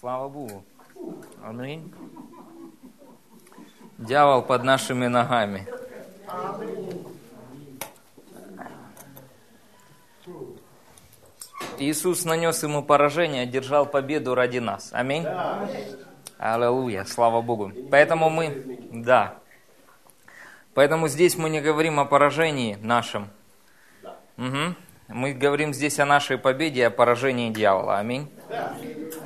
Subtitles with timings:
[0.00, 0.64] Слава Богу.
[1.44, 1.92] Аминь.
[3.98, 5.68] Дьявол под нашими ногами.
[11.78, 14.88] Иисус нанес ему поражение, одержал победу ради нас.
[14.94, 15.26] Аминь.
[16.38, 17.70] Аллилуйя, слава Богу.
[17.90, 19.34] Поэтому мы, да,
[20.72, 23.28] поэтому здесь мы не говорим о поражении нашем.
[24.38, 24.76] Угу.
[25.08, 27.98] Мы говорим здесь о нашей победе, о поражении дьявола.
[27.98, 28.30] Аминь.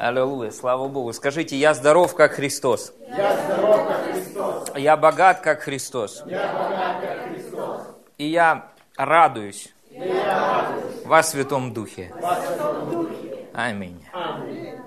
[0.05, 1.15] Аллилуйя, слава Богу.
[1.15, 2.93] Скажите, я здоров, как Христос.
[3.09, 4.73] Я здоров, как Христос.
[4.77, 6.23] Я богат, как Христос.
[6.27, 7.81] Я богат, как Христос.
[8.19, 8.69] И я
[8.99, 12.13] радуюсь И я радуюсь во Святом Духе.
[12.21, 13.47] во Святом Духе.
[13.55, 14.05] Аминь.
[14.13, 14.79] Аминь.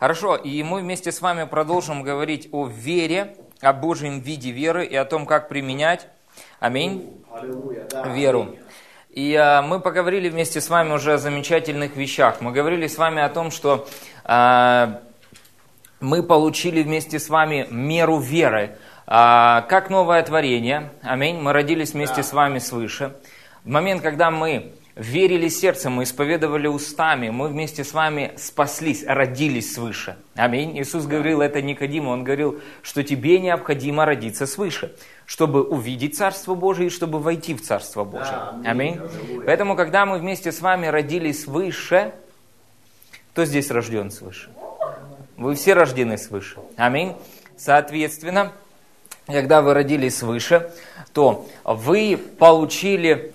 [0.00, 4.96] Хорошо, и мы вместе с вами продолжим говорить о вере, о Божьем виде веры и
[4.96, 6.08] о том, как применять,
[6.58, 7.86] аминь, Аллилуйя.
[7.88, 8.08] Да.
[8.08, 8.56] веру.
[9.10, 12.40] И а, мы поговорили вместе с вами уже о замечательных вещах.
[12.40, 13.88] Мы говорили с вами о том, что
[14.24, 15.00] а,
[16.00, 20.90] мы получили вместе с вами меру веры, а, как новое творение.
[21.02, 21.40] Аминь.
[21.40, 23.16] Мы родились вместе с вами свыше.
[23.64, 29.72] В момент, когда мы верили сердцем, мы исповедовали устами, мы вместе с вами спаслись, родились
[29.74, 30.16] свыше.
[30.34, 30.78] Аминь.
[30.78, 36.88] Иисус говорил это Никодиму, Он говорил, что тебе необходимо родиться свыше, чтобы увидеть Царство Божие
[36.88, 38.38] и чтобы войти в Царство Божие.
[38.64, 39.00] Аминь.
[39.46, 42.12] Поэтому, когда мы вместе с вами родились свыше,
[43.32, 44.50] кто здесь рожден свыше?
[45.36, 46.58] Вы все рождены свыше.
[46.76, 47.14] Аминь.
[47.56, 48.52] Соответственно,
[49.28, 50.72] когда вы родились свыше,
[51.12, 53.32] то вы получили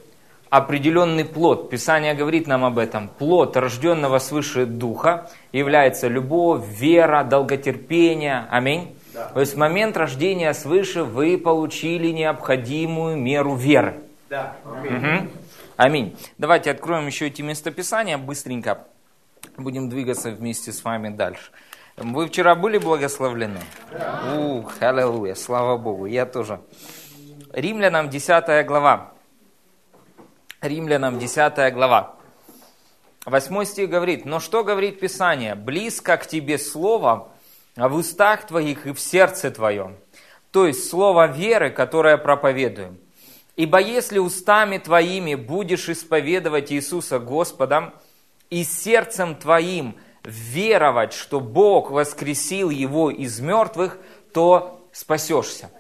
[0.53, 1.71] определенный плод.
[1.71, 3.07] Писание говорит нам об этом.
[3.07, 8.45] Плод рожденного свыше духа является любовь, вера, долготерпение.
[8.51, 8.95] Аминь.
[9.15, 9.29] Да.
[9.29, 14.01] То есть в момент рождения свыше вы получили необходимую меру веры.
[14.29, 14.55] Да.
[14.63, 14.91] Аминь.
[14.91, 15.31] Мгм.
[15.75, 16.17] Аминь.
[16.37, 18.85] Давайте откроем еще эти местописания быстренько.
[19.57, 21.49] Будем двигаться вместе с вами дальше.
[21.97, 23.59] Вы вчера были благословлены?
[24.37, 26.59] Ух, аллилуйя, слава Богу, я тоже.
[27.53, 29.12] Римлянам 10 глава.
[30.63, 32.15] Римлянам 10 глава.
[33.25, 35.55] Восьмой стих говорит, но что говорит Писание?
[35.55, 37.29] Близко к тебе слово
[37.75, 39.97] в устах твоих и в сердце твоем.
[40.51, 42.97] То есть слово веры, которое проповедуем.
[43.57, 47.93] Ибо если устами твоими будешь исповедовать Иисуса Господом
[48.49, 53.97] и сердцем твоим веровать, что Бог воскресил его из мертвых,
[54.33, 55.71] то спасешься.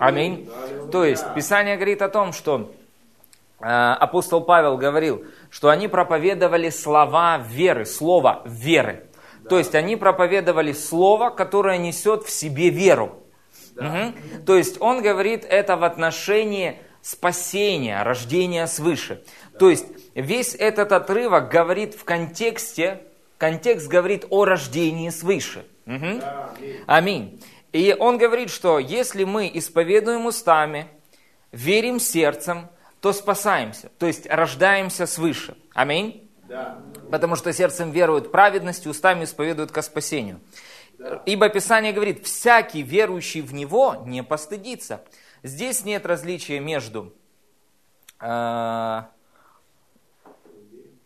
[0.00, 0.50] Аминь.
[0.90, 2.72] То есть Писание говорит о том, что
[3.64, 9.06] апостол Павел говорил, что они проповедовали слова веры, слово веры.
[9.48, 13.22] То есть они проповедовали слово, которое несет в себе веру.
[13.76, 14.14] Мгм.
[14.46, 19.22] То есть он говорит это в отношении спасения, рождения свыше.
[19.58, 23.02] То есть весь этот отрывок говорит в контексте,
[23.36, 25.66] контекст говорит о рождении свыше.
[25.86, 26.22] Мгм.
[26.86, 27.42] Аминь.
[27.72, 30.86] И он говорит, что если мы исповедуем устами,
[31.50, 32.68] верим сердцем,
[33.04, 35.58] то спасаемся, то есть рождаемся свыше.
[35.74, 36.30] Аминь.
[36.48, 36.78] Да.
[37.10, 40.40] Потому что сердцем веруют праведность, устами исповедуют ко спасению.
[41.26, 45.04] Ибо Писание говорит, всякий верующий в Него не постыдится.
[45.42, 47.12] Здесь нет различия между
[48.20, 49.02] э,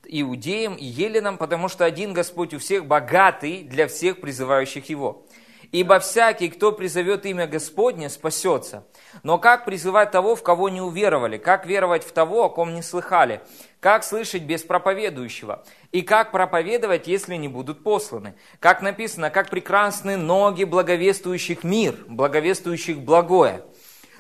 [0.05, 5.27] иудеем и еленом, потому что один Господь у всех богатый для всех призывающих Его.
[5.71, 8.87] Ибо всякий, кто призовет имя Господне, спасется.
[9.23, 11.37] Но как призывать того, в кого не уверовали?
[11.37, 13.43] Как веровать в того, о ком не слыхали?
[13.81, 15.65] Как слышать без проповедующего?
[15.93, 18.35] И как проповедовать, если не будут посланы?
[18.61, 23.63] Как написано, как прекрасны ноги благовествующих мир, благовествующих благое.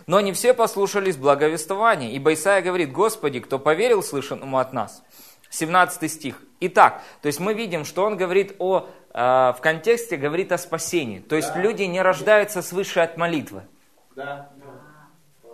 [0.06, 5.02] Но не все послушались благовествования, ибо Исаия говорит, Господи, кто поверил слышанному от нас?
[5.50, 6.42] 17 стих.
[6.60, 11.18] Итак, то есть мы видим, что он говорит о, в контексте говорит о спасении.
[11.18, 13.62] То есть люди не рождаются свыше от молитвы.
[14.14, 14.50] Да.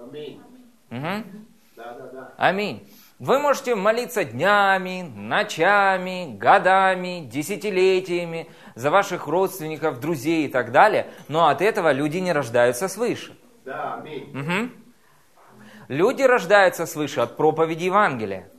[0.00, 0.42] Аминь.
[0.90, 2.32] Да, да, да.
[2.36, 2.86] Аминь.
[3.18, 11.48] Вы можете молиться днями, ночами, годами, десятилетиями за ваших родственников, друзей и так далее, но
[11.48, 13.34] от этого люди не рождаются свыше.
[13.64, 14.30] Да, аминь.
[14.32, 14.72] Мгм.
[15.88, 18.50] Люди рождаются свыше от проповеди Евангелия.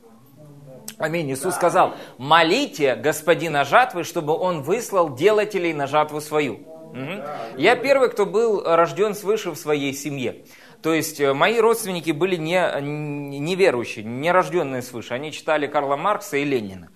[0.98, 1.30] Аминь.
[1.30, 6.60] Иисус сказал, молите господина жатвы, чтобы он выслал делателей на жатву свою.
[6.94, 7.22] Мгм.
[7.58, 10.44] Я первый, кто был рожден свыше в своей семье.
[10.82, 15.14] То есть э, мои родственники были не, неверующие, не рожденные свыше.
[15.14, 16.88] Они читали Карла Маркса и Ленина.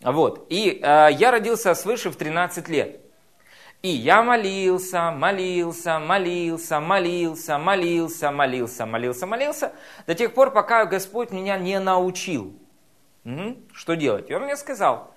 [0.00, 0.46] Вот.
[0.48, 3.00] И э, я родился свыше в 13 лет.
[3.82, 9.72] И я молился, молился, молился, молился, молился, молился, молился, молился,
[10.06, 12.58] до тех пор, пока Господь меня не научил.
[13.72, 14.30] Что делать?
[14.30, 15.12] И он мне сказал,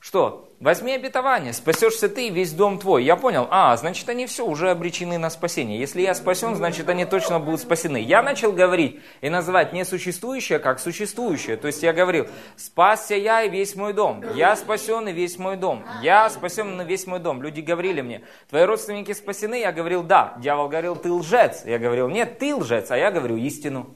[0.00, 0.48] Что?
[0.60, 3.04] Возьми обетование, спасешься ты и весь дом твой.
[3.04, 5.78] Я понял, а, значит, они все уже обречены на спасение.
[5.78, 7.98] Если я спасен, значит, они точно будут спасены.
[8.00, 11.56] Я начал говорить и называть несуществующее как существующее.
[11.56, 14.24] То есть я говорил, спасся я и весь мой дом.
[14.34, 15.84] Я спасен и весь мой дом.
[16.00, 17.42] Я спасен и весь мой дом.
[17.42, 19.60] Люди говорили мне, твои родственники спасены?
[19.60, 20.34] Я говорил, да.
[20.38, 21.64] Дьявол говорил, ты лжец.
[21.64, 22.90] Я говорил, нет, ты лжец.
[22.92, 23.94] А я говорю истину.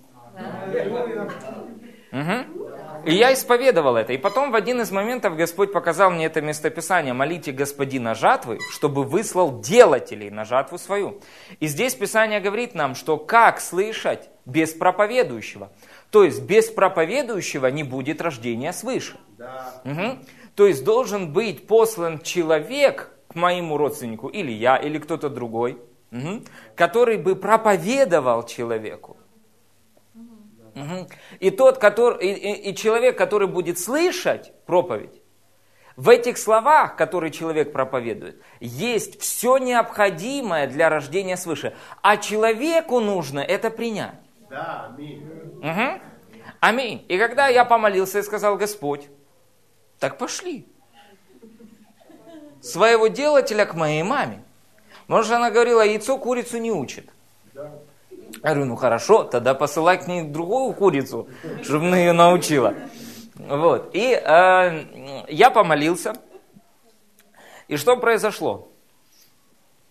[2.12, 2.61] Угу.
[3.04, 4.12] И я исповедовал это.
[4.12, 7.12] И потом в один из моментов Господь показал мне это местописание.
[7.12, 11.20] Молите Господина жатвы, чтобы выслал делателей на жатву свою.
[11.60, 15.70] И здесь Писание говорит нам, что как слышать без проповедующего.
[16.10, 19.16] То есть без проповедующего не будет рождения свыше.
[19.38, 19.81] Да.
[19.84, 20.19] Угу.
[20.55, 25.78] То есть должен быть послан человек к моему родственнику, или я, или кто-то другой,
[26.10, 26.43] угу,
[26.76, 29.16] который бы проповедовал человеку.
[30.74, 31.08] Угу.
[31.40, 35.22] И, тот, который, и, и, и человек, который будет слышать проповедь,
[35.96, 41.74] в этих словах, которые человек проповедует, есть все необходимое для рождения свыше.
[42.00, 44.14] А человеку нужно это принять.
[44.48, 45.22] Да, аминь.
[45.60, 46.00] Угу.
[46.60, 47.04] Аминь.
[47.08, 49.08] И когда я помолился и сказал, Господь,
[49.98, 50.66] так пошли.
[52.62, 54.42] Своего делателя к моей маме.
[55.08, 57.10] Может, она говорила, яйцо курицу не учит.
[58.42, 61.28] Я говорю, ну хорошо, тогда посылай к ней другую курицу,
[61.62, 62.74] чтобы она ее научила.
[63.36, 63.90] Вот.
[63.94, 66.14] И э, я помолился.
[67.68, 68.68] И что произошло?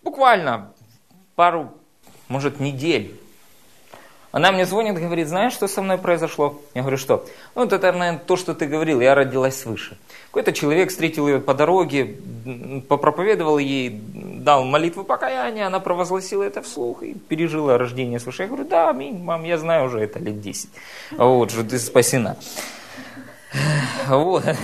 [0.02, 0.72] Буквально
[1.34, 1.72] пару,
[2.28, 3.18] может, недель
[4.32, 6.58] она мне звонит, говорит, знаешь, что со мной произошло?
[6.74, 7.26] Я говорю, что?
[7.54, 9.98] Ну, это, наверное, то, что ты говорил, я родилась свыше.
[10.32, 12.16] Какой-то человек встретил ее по дороге,
[12.88, 18.44] попроповедовал ей, дал молитву покаяния, она провозгласила это вслух и пережила рождение свыше.
[18.44, 20.70] Я говорю, да, аминь, мам, я знаю уже это лет 10.
[21.18, 22.38] Вот, что ты спасена.
[24.08, 24.44] Вот.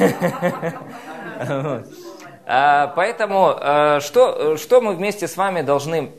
[2.50, 6.12] А, поэтому, а, что, что мы вместе с вами должны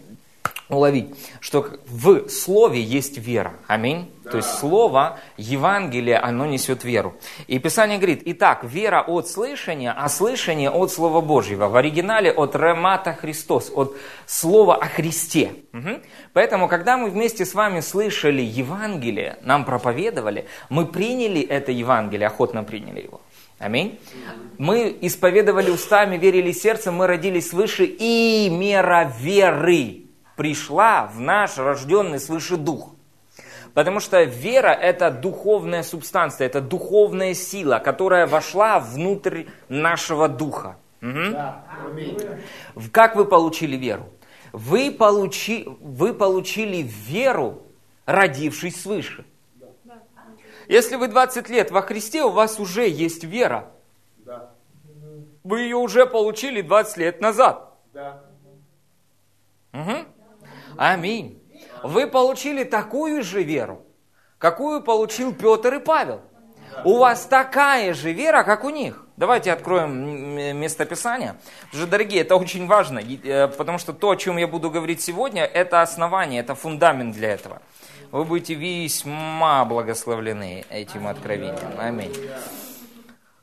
[0.69, 3.53] уловить, что в Слове есть вера.
[3.67, 4.11] Аминь.
[4.23, 4.31] Да.
[4.31, 7.15] То есть Слово, Евангелие, оно несет веру.
[7.47, 11.67] И Писание говорит, итак, вера от слышания, а слышание от Слова Божьего.
[11.67, 15.53] В оригинале от Ремата Христос, от Слова о Христе.
[15.73, 16.01] Угу.
[16.33, 22.63] Поэтому, когда мы вместе с вами слышали Евангелие, нам проповедовали, мы приняли это Евангелие, охотно
[22.63, 23.21] приняли его.
[23.57, 23.99] Аминь.
[24.57, 30.08] Мы исповедовали устами, верили сердцем, мы родились свыше, и мера веры
[30.39, 32.95] пришла в наш рожденный свыше дух.
[33.73, 40.77] Потому что вера– это духовная субстанция, это духовная сила, которая вошла внутрь нашего духа.
[41.01, 41.31] Угу.
[41.33, 41.65] Да.
[42.93, 44.07] Как вы получили веру?
[44.53, 47.61] Вы, получи, вы получили веру,
[48.05, 49.25] родившись свыше.
[50.69, 53.69] Если вы 20 лет во Христе, у вас уже есть вера.
[54.19, 54.51] Да.
[55.43, 57.73] Вы ее уже получили 20 лет назад.
[57.93, 58.21] Да.
[59.73, 60.05] Угу.
[60.79, 61.43] Аминь.
[61.83, 63.81] Вы получили такую же веру,
[64.37, 66.21] какую получил Петр и Павел.
[66.85, 69.05] У вас такая же вера, как у них.
[69.17, 69.91] Давайте откроем
[70.57, 71.35] местописание.
[71.65, 75.01] Потому что, дорогие, это очень важно, э, потому что то, о чем я буду говорить
[75.01, 77.61] сегодня, это основание, это фундамент для этого.
[78.11, 81.77] Вы будете весьма благословлены этим откровением.
[81.77, 82.15] Аминь.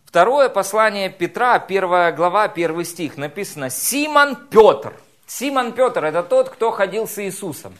[0.06, 4.94] Второе послание Петра, первая глава, первый стих, написано «Симон Петр».
[5.26, 7.76] Симон Петр– это тот, кто ходил с Иисусом.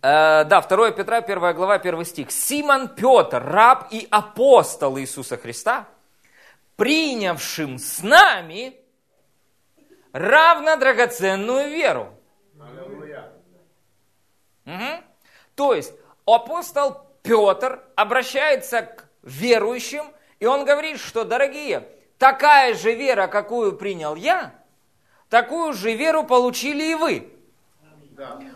[0.00, 2.30] Э, да, 2 Петра, 1 глава, 1 стих.
[2.30, 5.86] Симон Петр, раб и апостол Иисуса Христа,
[6.76, 8.76] принявшим с нами
[10.12, 12.14] равно драгоценную веру.
[14.64, 15.02] Угу.
[15.54, 15.92] То есть
[16.24, 20.04] апостол Петр обращается к верующим,
[20.38, 24.57] и он говорит, что, дорогие, такая же вера, какую принял я,
[25.28, 27.32] такую же веру получили и вы.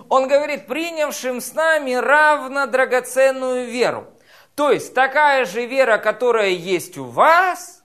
[0.09, 4.07] Он говорит, принявшим с нами равно драгоценную веру.
[4.55, 7.83] То есть такая же вера, которая есть у вас,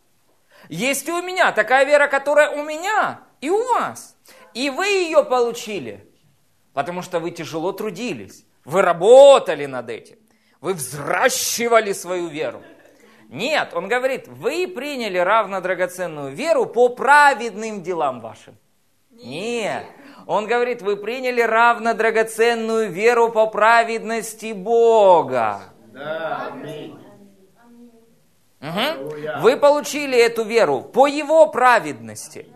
[0.69, 1.51] есть и у меня.
[1.51, 4.17] Такая вера, которая у меня и у вас.
[4.53, 6.09] И вы ее получили,
[6.73, 8.43] потому что вы тяжело трудились.
[8.65, 10.17] Вы работали над этим.
[10.59, 12.61] Вы взращивали свою веру.
[13.29, 18.57] Нет, он говорит, вы приняли равно драгоценную веру по праведным делам вашим.
[19.23, 19.85] Нет.
[20.25, 25.61] Он говорит, вы приняли равно драгоценную веру по праведности Бога.
[25.93, 26.99] Да, аминь.
[28.59, 29.41] Угу.
[29.41, 32.47] Вы получили эту веру по Его праведности.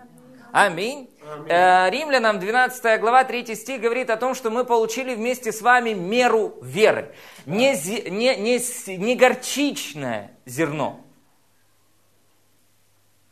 [0.51, 1.12] Аминь.
[1.24, 1.50] Аминь.
[1.50, 5.94] Э, Римлянам 12 глава 3 стих говорит о том, что мы получили вместе с вами
[5.94, 7.13] меру веры.
[7.46, 7.74] Не,
[8.10, 11.00] не, не, не горчичное зерно,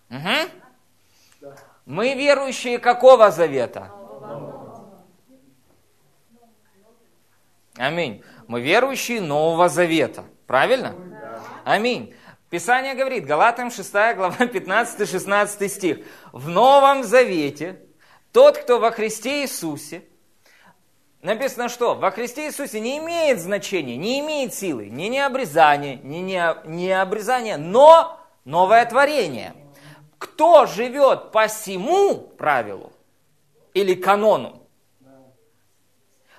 [0.09, 0.68] Угу.
[1.89, 3.91] Мы верующие какого завета?
[7.77, 8.23] Аминь.
[8.45, 10.25] Мы верующие Нового Завета.
[10.45, 10.93] Правильно?
[11.65, 12.13] Аминь.
[12.51, 15.97] Писание говорит, Галатам 6 глава 15-16 стих.
[16.31, 17.79] В Новом Завете
[18.33, 20.03] тот, кто во Христе Иисусе,
[21.23, 21.95] написано что?
[21.95, 27.57] Во Христе Иисусе не имеет значения, не имеет силы, ни необрезание, ни не, не обрезание,
[27.57, 29.55] но новое творение.
[30.19, 32.91] Кто живет по всему правилу
[33.73, 34.61] или канону,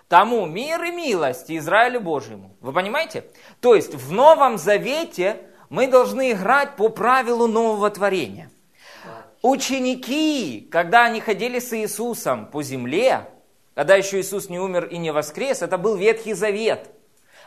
[0.06, 2.54] тому мир и милость Израилю Божьему.
[2.60, 3.24] Вы понимаете?
[3.60, 5.38] То есть в Новом Завете
[5.70, 8.50] мы должны играть по правилу нового творения.
[9.40, 13.30] Ученики, когда они ходили с Иисусом по земле,
[13.74, 16.90] когда еще Иисус не умер и не воскрес, это был Ветхий Завет.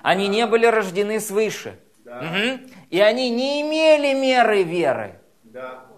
[0.01, 1.79] Они не были рождены свыше.
[2.03, 2.19] Да.
[2.19, 2.71] Угу.
[2.89, 5.19] И они не имели меры веры.
[5.43, 5.92] Да.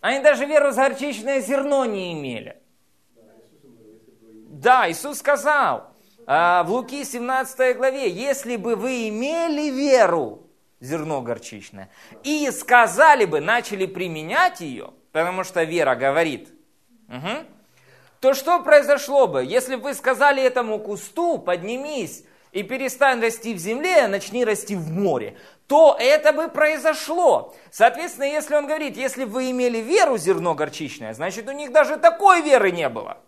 [0.00, 2.56] Они даже веру за горчичное зерно не имели.
[4.48, 5.90] Да, Иисус сказал
[6.26, 10.46] а, в Луки 17 главе, если бы вы имели веру,
[10.80, 11.90] зерно горчичное,
[12.24, 16.48] и сказали бы, начали применять ее, потому что вера говорит,
[17.08, 17.46] угу,
[18.20, 23.58] то что произошло бы, если бы вы сказали этому кусту, поднимись и перестань расти в
[23.58, 25.38] земле, а начни расти в море,
[25.70, 27.54] то это бы произошло.
[27.70, 32.42] Соответственно, если он говорит, если вы имели веру зерно горчичное, значит у них даже такой
[32.42, 33.18] веры не было.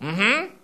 [0.00, 0.59] Угу.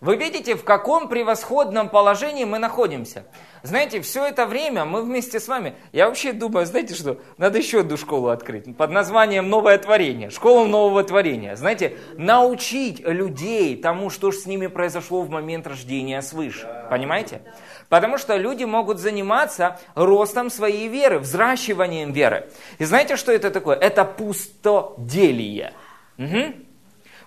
[0.00, 3.24] Вы видите, в каком превосходном положении мы находимся.
[3.62, 7.80] Знаете, все это время мы вместе с вами, я вообще думаю, знаете что, надо еще
[7.80, 11.56] одну школу открыть под названием «Новое творение», школа нового творения.
[11.56, 16.68] Знаете, научить людей тому, что же с ними произошло в момент рождения свыше.
[16.90, 17.42] Понимаете?
[17.88, 22.48] Потому что люди могут заниматься ростом своей веры, взращиванием веры.
[22.78, 23.76] И знаете, что это такое?
[23.76, 25.72] Это пустоделие.
[26.18, 26.54] Угу.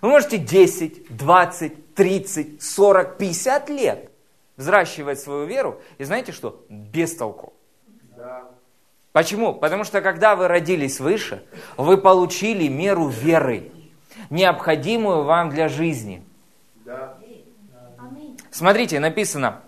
[0.02, 4.12] Вы можете 10, 20, 30, 40, 50 лет
[4.58, 6.64] взращивать свою веру, и знаете что?
[6.70, 7.54] Без толку.
[8.16, 8.44] Да.
[9.12, 9.54] Почему?
[9.54, 11.44] Потому что когда вы родились выше,
[11.78, 13.72] вы получили меру веры,
[14.30, 16.24] необходимую вам для жизни.
[16.86, 17.18] Да.
[18.52, 19.62] Смотрите, написано,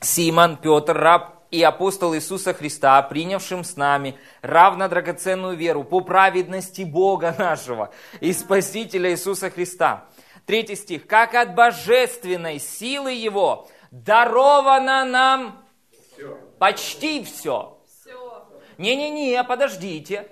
[0.00, 6.82] Симон, Петр, раб и апостол Иисуса Христа, принявшим с нами равно драгоценную веру по праведности
[6.82, 10.04] Бога нашего и Спасителя Иисуса Христа.
[10.46, 11.06] Третий стих.
[11.06, 16.38] «Как от божественной силы Его даровано нам все.
[16.58, 17.76] почти все».
[18.78, 20.28] Не-не-не, подождите.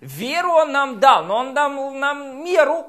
[0.00, 2.86] Веру Он нам дал, но Он дал нам меру,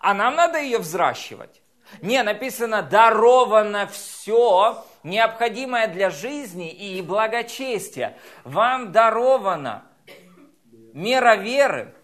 [0.00, 1.62] а нам надо ее взращивать.
[2.02, 8.16] Не, написано «даровано все», необходимое для жизни и благочестия.
[8.44, 9.84] Вам дарована
[10.92, 11.94] мера веры,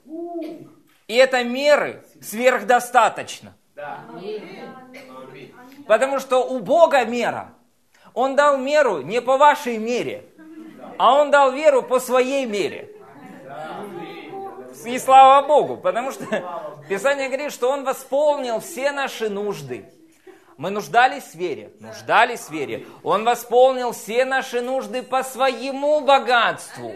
[1.06, 3.56] и это меры сверхдостаточно.
[5.86, 7.52] Потому что у Бога мера.
[8.14, 10.24] Он дал меру не по вашей мере,
[10.98, 12.90] а Он дал веру по своей мере.
[14.84, 16.24] И слава Богу, потому что
[16.88, 19.84] Писание говорит, что Он восполнил все наши нужды.
[20.56, 22.86] Мы нуждались в вере, нуждались в вере.
[23.02, 26.92] Он восполнил все наши нужды по своему богатству.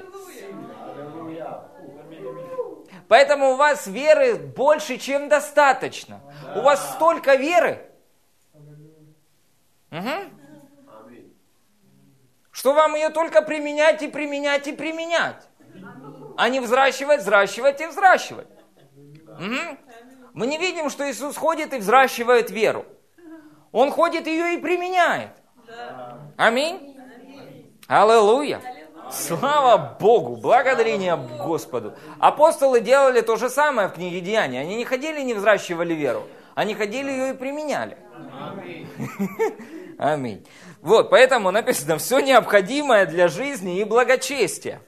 [3.07, 6.21] Поэтому у вас веры больше, чем достаточно.
[6.57, 7.87] У вас столько веры,
[9.91, 10.09] угу.
[12.51, 15.49] что вам ее только применять и применять и применять.
[16.37, 18.49] А не взращивать, взращивать и взращивать.
[19.27, 19.79] Угу.
[20.35, 22.87] Мы не видим, что Иисус ходит и взращивает веру.
[23.73, 25.31] Он ходит ее и применяет.
[26.37, 26.97] Аминь.
[27.87, 28.61] Аллилуйя.
[29.11, 31.95] Слава Богу, благодарение Господу.
[32.21, 34.61] Апостолы делали то же самое в книге Деяний.
[34.61, 36.29] Они не ходили и не взращивали веру.
[36.55, 37.97] Они ходили ее и применяли.
[38.33, 38.89] Аминь.
[39.99, 40.47] Аминь.
[40.81, 44.81] Вот, поэтому написано, все необходимое для жизни и благочестия.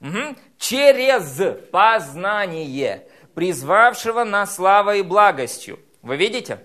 [0.00, 0.36] Угу.
[0.58, 5.78] Через познание, призвавшего нас славой и благостью.
[6.02, 6.60] Вы видите?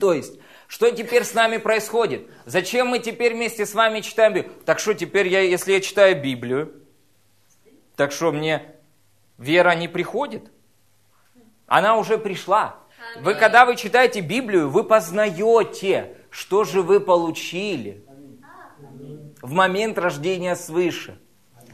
[0.00, 2.28] То есть, что теперь с нами происходит?
[2.44, 4.52] Зачем мы теперь вместе с вами читаем Библию?
[4.64, 6.82] Так что теперь, я, если я читаю Библию,
[7.94, 8.62] так что мне
[9.38, 10.50] вера не приходит?
[11.66, 12.76] Она уже пришла.
[13.16, 18.04] Вы, когда вы читаете Библию, вы познаете, что же вы получили
[19.42, 21.18] в момент рождения свыше.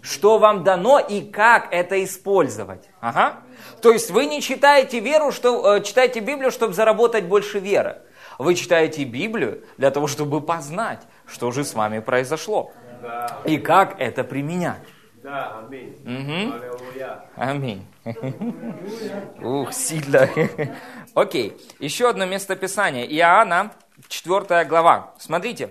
[0.02, 2.88] Что вам дано и как это использовать.
[3.00, 3.40] Ага.
[3.80, 8.02] То есть вы не читаете веру, что, э, читаете Библию, чтобы заработать больше веры.
[8.38, 12.72] Вы читаете Библию для того, чтобы познать, что же с вами произошло.
[13.44, 14.82] И как это применять.
[15.22, 15.58] Да.
[15.58, 15.96] Аминь.
[16.04, 17.24] Аллилуйя.
[17.36, 17.86] Аминь.
[19.40, 20.28] Ух, сильно.
[21.14, 23.06] Окей, еще одно местописание.
[23.18, 23.72] Иоанна,
[24.08, 25.14] 4 глава.
[25.18, 25.70] Смотрите,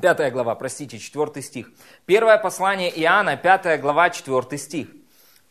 [0.00, 1.70] 5 глава, простите, 4 стих.
[2.04, 4.88] Первое послание Иоанна, 5 глава, 4 стих.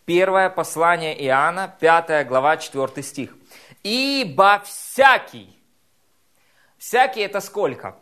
[0.05, 3.36] Первое послание Иоанна, 5 глава, 4 стих.
[3.84, 5.50] Ибо всякий,
[6.77, 7.96] всякий это сколько?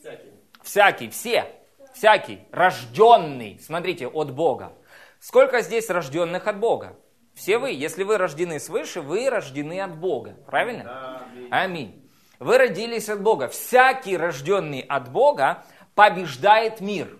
[0.00, 0.32] Всякий.
[0.62, 1.50] Всякий, все,
[1.96, 4.72] всякий, рожденный, смотрите, от Бога.
[5.18, 6.96] Сколько здесь рожденных от Бога?
[7.34, 11.22] Все вы, если вы рождены свыше, вы рождены от Бога, правильно?
[11.50, 12.08] Аминь.
[12.38, 13.48] Вы родились от Бога.
[13.48, 17.18] Всякий рожденный от Бога побеждает мир.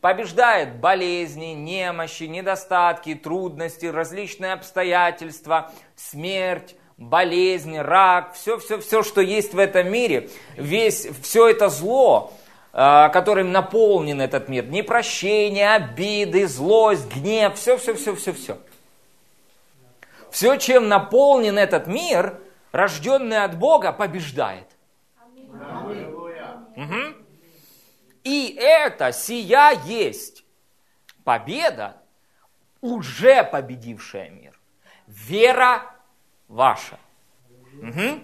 [0.00, 9.54] Побеждает болезни, немощи, недостатки, трудности, различные обстоятельства, смерть, болезнь, рак, все, все, все, что есть
[9.54, 12.32] в этом мире, весь, все это зло,
[12.72, 18.58] а, которым наполнен этот мир, непрощение, обиды, злость, гнев, все, все, все, все, все.
[20.30, 22.38] Все, чем наполнен этот мир,
[22.72, 24.66] рожденный от Бога, побеждает.
[26.76, 27.16] Мгм.
[28.24, 30.44] И это, сия есть
[31.24, 31.96] победа,
[32.80, 34.60] уже победившая мир.
[35.06, 35.82] Вера
[36.48, 36.98] ваша.
[37.74, 38.22] Мгм.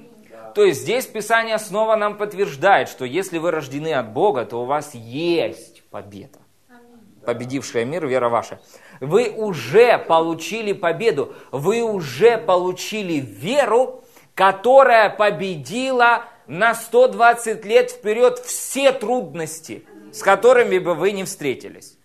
[0.55, 4.65] То есть здесь Писание снова нам подтверждает, что если вы рождены от Бога, то у
[4.65, 6.39] вас есть победа.
[7.25, 8.61] Победившая мир, вера ваша.
[9.01, 14.05] Вы уже получили победу, вы уже получили веру,
[14.35, 21.99] которая победила на 120 лет вперед все трудности, с которыми бы вы не встретились.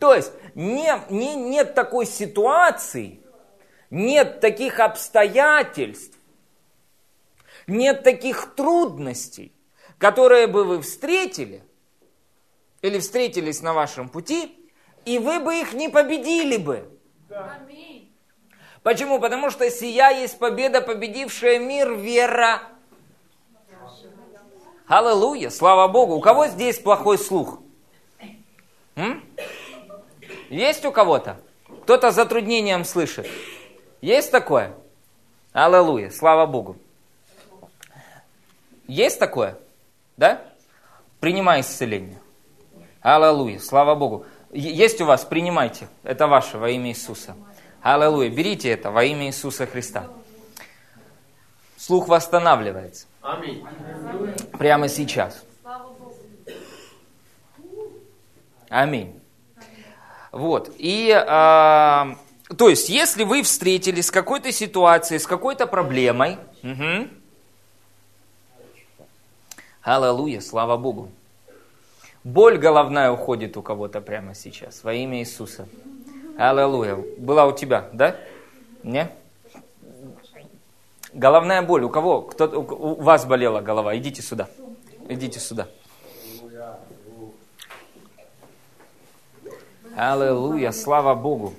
[0.00, 3.20] То есть не, не, нет такой ситуации,
[3.90, 6.16] нет таких обстоятельств,
[7.66, 9.52] нет таких трудностей,
[9.98, 11.62] которые бы вы встретили
[12.82, 14.56] или встретились на вашем пути,
[15.04, 16.88] и вы бы их не победили бы.
[18.82, 19.20] Почему?
[19.20, 22.62] Потому что сия есть победа, победившая мир, вера.
[24.86, 26.14] Аллилуйя, слава Богу.
[26.14, 27.60] У кого здесь плохой слух?
[28.96, 29.22] М?
[30.50, 31.36] Есть у кого-то?
[31.84, 33.26] Кто-то с затруднением слышит?
[34.00, 34.74] Есть такое?
[35.52, 36.76] Аллилуйя, слава Богу.
[38.88, 39.56] Есть такое?
[40.16, 40.42] Да?
[41.20, 42.20] Принимай исцеление.
[43.00, 44.26] Аллилуйя, слава Богу.
[44.50, 45.88] Есть у вас, принимайте.
[46.02, 47.36] Это ваше во имя Иисуса.
[47.80, 50.08] Аллилуйя, берите это во имя Иисуса Христа.
[51.76, 53.64] Слух восстанавливается Аминь.
[54.58, 55.42] прямо сейчас.
[58.68, 59.19] Аминь.
[60.32, 60.70] Вот.
[60.78, 62.16] И, а,
[62.56, 67.10] то есть, если вы встретились с какой-то ситуацией, с какой-то проблемой, мгм.
[69.82, 71.10] аллилуйя, слава Богу.
[72.22, 75.66] Боль головная уходит у кого-то прямо сейчас, во имя Иисуса.
[76.36, 76.96] Аллилуйя.
[77.18, 78.16] Была у тебя, да?
[78.82, 79.10] Не?
[81.12, 81.82] Головная боль.
[81.82, 82.22] У кого?
[82.22, 83.96] Кто, у вас болела голова?
[83.96, 84.48] Идите сюда.
[85.08, 85.68] Идите сюда.
[89.96, 91.54] Аллилуйя, слава Богу.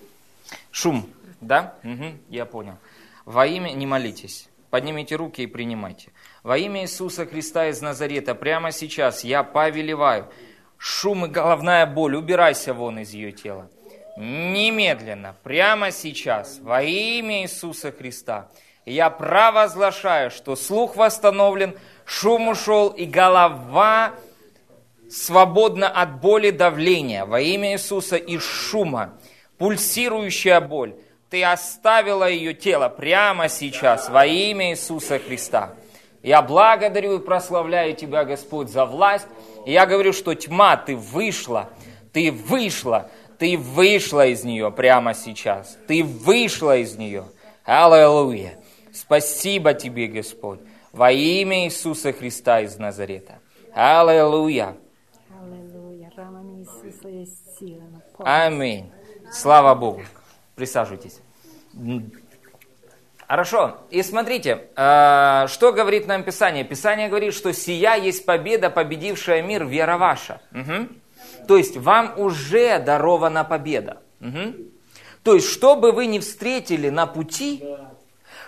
[0.72, 1.06] Шум,
[1.42, 1.76] да?
[1.84, 2.78] Мгм, я понял.
[3.26, 6.12] Во имя, не молитесь, поднимите руки и принимайте.
[6.44, 10.28] Во имя Иисуса Христа из Назарета, прямо сейчас я повелеваю,
[10.78, 13.70] шум и головная боль, убирайся вон из ее тела.
[14.18, 18.50] Немедленно, прямо сейчас, во имя Иисуса Христа,
[18.86, 24.14] я провозглашаю, что слух восстановлен, шум ушел и голова
[25.12, 29.20] свободна от боли давления во имя Иисуса и шума,
[29.58, 30.96] пульсирующая боль.
[31.30, 35.76] Ты оставила ее тело прямо сейчас во имя Иисуса Христа.
[36.24, 39.28] Я благодарю и прославляю Тебя, Господь, за власть.
[39.66, 41.70] И я говорю, что тьма, ты вышла,
[42.14, 45.78] ты вышла, ты вышла из нее прямо сейчас.
[45.88, 47.26] Ты вышла из нее.
[47.64, 48.60] Аллилуйя.
[48.94, 50.60] Спасибо Тебе, Господь,
[50.92, 53.40] во имя Иисуса Христа из Назарета.
[53.74, 54.76] Аллилуйя.
[55.42, 56.12] Аллилуйя.
[56.16, 56.32] Ранами Иисуса есть сила.
[56.32, 56.51] на поле.
[58.20, 58.92] Аминь.
[59.32, 60.04] Слава Богу.
[60.56, 61.20] Присаживайтесь.
[63.28, 63.78] Хорошо.
[63.90, 66.66] И смотрите, э, что говорит нам Писание?
[66.66, 70.42] Писание говорит, что сия есть победа, победившая мир, вера ваша.
[70.52, 71.02] Мгм.
[71.48, 74.02] То есть вам уже дарована победа.
[74.20, 74.56] Мгм.
[75.24, 77.64] То есть, что бы вы ни встретили на пути,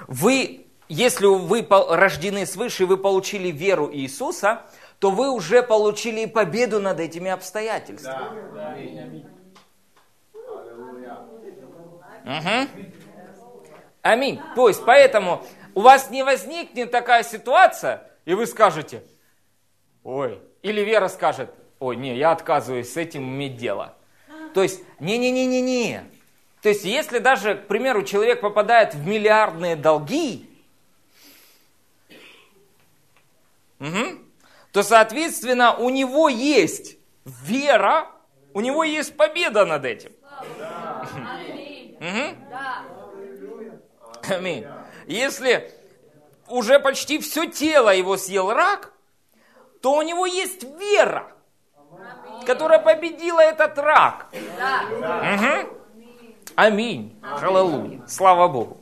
[0.07, 4.63] вы, если вы рождены свыше, вы получили веру Иисуса,
[5.03, 8.39] то вы уже получили победу над этими обстоятельствами.
[12.23, 12.39] Да.
[12.39, 12.69] Мгм.
[14.01, 14.49] Аминь.
[14.55, 19.03] То есть, поэтому у вас не возникнет такая ситуация, и вы скажете,
[20.05, 23.95] ой, или Вера скажет, ой, не, я отказываюсь с этим иметь дело.
[24.53, 26.05] То есть, не-не-не-не-не.
[26.61, 30.49] То есть, если даже, к примеру, человек попадает в миллиардные долги,
[33.79, 34.22] мгм,
[34.73, 38.07] то, соответственно, у него есть вера,
[38.55, 40.11] у него есть победа над этим.
[44.27, 44.65] Аминь.
[45.05, 45.71] Если
[46.47, 48.91] уже почти все тело его съел рак,
[49.81, 51.31] то у него есть вера,
[52.47, 54.25] которая победила этот рак.
[56.55, 57.15] Аминь.
[57.21, 58.01] Аллилуйя.
[58.07, 58.77] Слава Богу.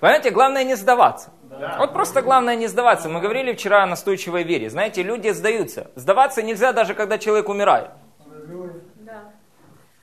[0.00, 1.30] Понимаете, главное не сдаваться.
[1.78, 3.08] Вот просто главное не сдаваться.
[3.08, 4.70] Мы говорили вчера о настойчивой вере.
[4.70, 5.90] Знаете, люди сдаются.
[5.96, 7.90] Сдаваться нельзя даже когда человек умирает.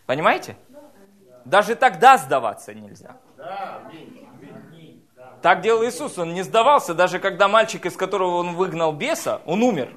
[0.06, 0.58] Понимаете?
[1.46, 3.18] Даже тогда сдаваться нельзя.
[5.42, 9.62] Так делал Иисус, он не сдавался, даже когда мальчик, из которого он выгнал беса, он
[9.62, 9.94] умер.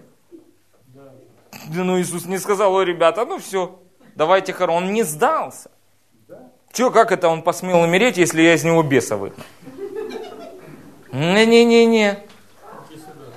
[0.92, 3.80] Да ну Иисус не сказал, ой, ребята, ну все,
[4.14, 4.88] давайте хороним.
[4.88, 5.70] Он не сдался.
[6.72, 9.44] Че, как это он посмел умереть, если я из него беса выгнал?
[11.12, 12.18] Не-не-не-не.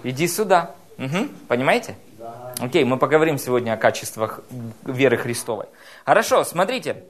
[0.04, 0.76] Иди сюда.
[0.98, 1.30] Мгм.
[1.48, 1.96] Понимаете?
[2.60, 4.42] Окей, мы поговорим сегодня о качествах
[4.86, 5.66] веры Христовой.
[6.06, 7.04] Хорошо, смотрите.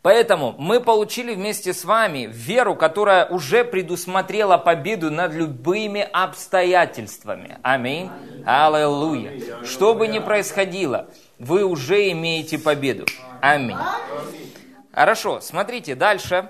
[0.00, 7.58] Поэтому мы получили вместе с вами веру, которая уже предусмотрела победу над любыми обстоятельствами.
[7.62, 8.08] Аминь.
[8.46, 9.64] Аллилуйя.
[9.64, 11.08] Что бы ни происходило,
[11.38, 13.06] вы уже имеете победу.
[13.40, 13.76] Аминь.
[14.92, 16.48] Хорошо, смотрите, дальше.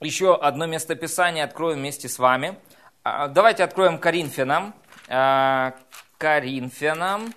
[0.00, 2.58] Еще одно местописание откроем вместе с вами.
[3.02, 4.74] А, Давайте откроем Коринфянам.
[5.08, 5.72] Э,
[6.18, 7.32] Коринфянам.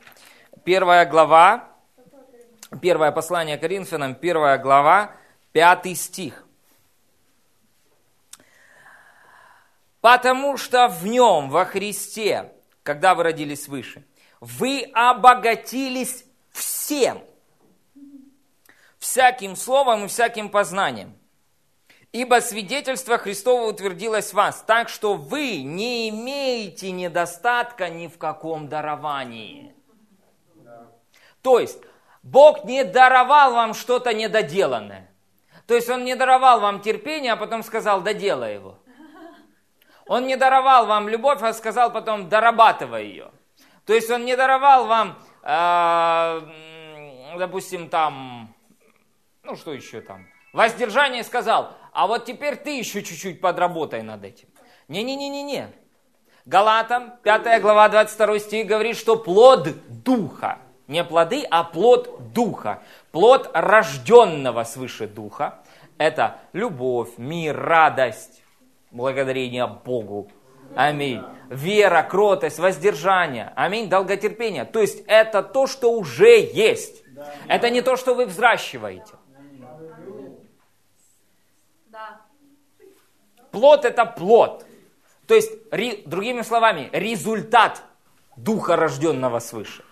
[0.65, 1.69] Первая глава.
[2.81, 5.15] Первое послание Коринфянам, первая глава,
[5.53, 6.45] пятый стих.
[10.01, 12.51] Потому что в нем, во Христе,
[12.83, 14.05] когда вы родились свыше,
[14.39, 17.23] вы обогатились всем,
[18.99, 21.18] всяким словом и всяким познанием.
[22.11, 28.67] Ибо свидетельство Христово утвердилось в вас, так что вы не имеете недостатка ни в каком
[28.67, 29.75] даровании.
[31.43, 31.79] То есть,
[32.23, 35.11] Бог не даровал вам что-то недоделанное.
[35.67, 38.79] То есть, Он не даровал вам терпение, а потом сказал, доделай его.
[40.07, 43.31] Он не даровал вам любовь, а сказал потом, дорабатывай ее.
[43.85, 46.41] То есть, Он не даровал вам, э,
[47.37, 48.55] допустим, там,
[49.43, 54.47] ну что еще там, воздержание сказал, а вот теперь ты еще чуть-чуть подработай над этим.
[54.87, 55.69] Не-не-не-не-не.
[56.45, 59.69] Галатам, 5 глава, 22 стих говорит, что плод
[60.03, 65.59] духа, не плоды, а плод духа, плод рожденного свыше духа,
[65.97, 68.41] это любовь, мир, радость,
[68.89, 70.31] благодарение Богу.
[70.75, 71.21] Аминь.
[71.49, 73.51] Вера, кротость, воздержание.
[73.55, 73.89] Аминь.
[73.89, 74.65] Долготерпение.
[74.65, 77.03] То есть это то, что уже есть.
[77.47, 79.13] Это не то, что вы взращиваете.
[83.51, 84.65] Плод это плод.
[85.27, 87.83] То есть, ри- другими словами, результат
[88.35, 89.83] духа, рожденного свыше.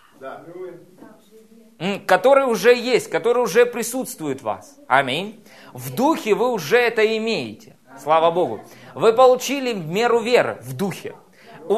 [2.08, 4.80] Который уже есть, который уже присутствует в вас.
[4.88, 5.44] Аминь.
[5.74, 7.76] В духе вы уже это имеете.
[8.02, 8.62] Слава Богу.
[8.96, 11.16] Вы получили меру веры в духе.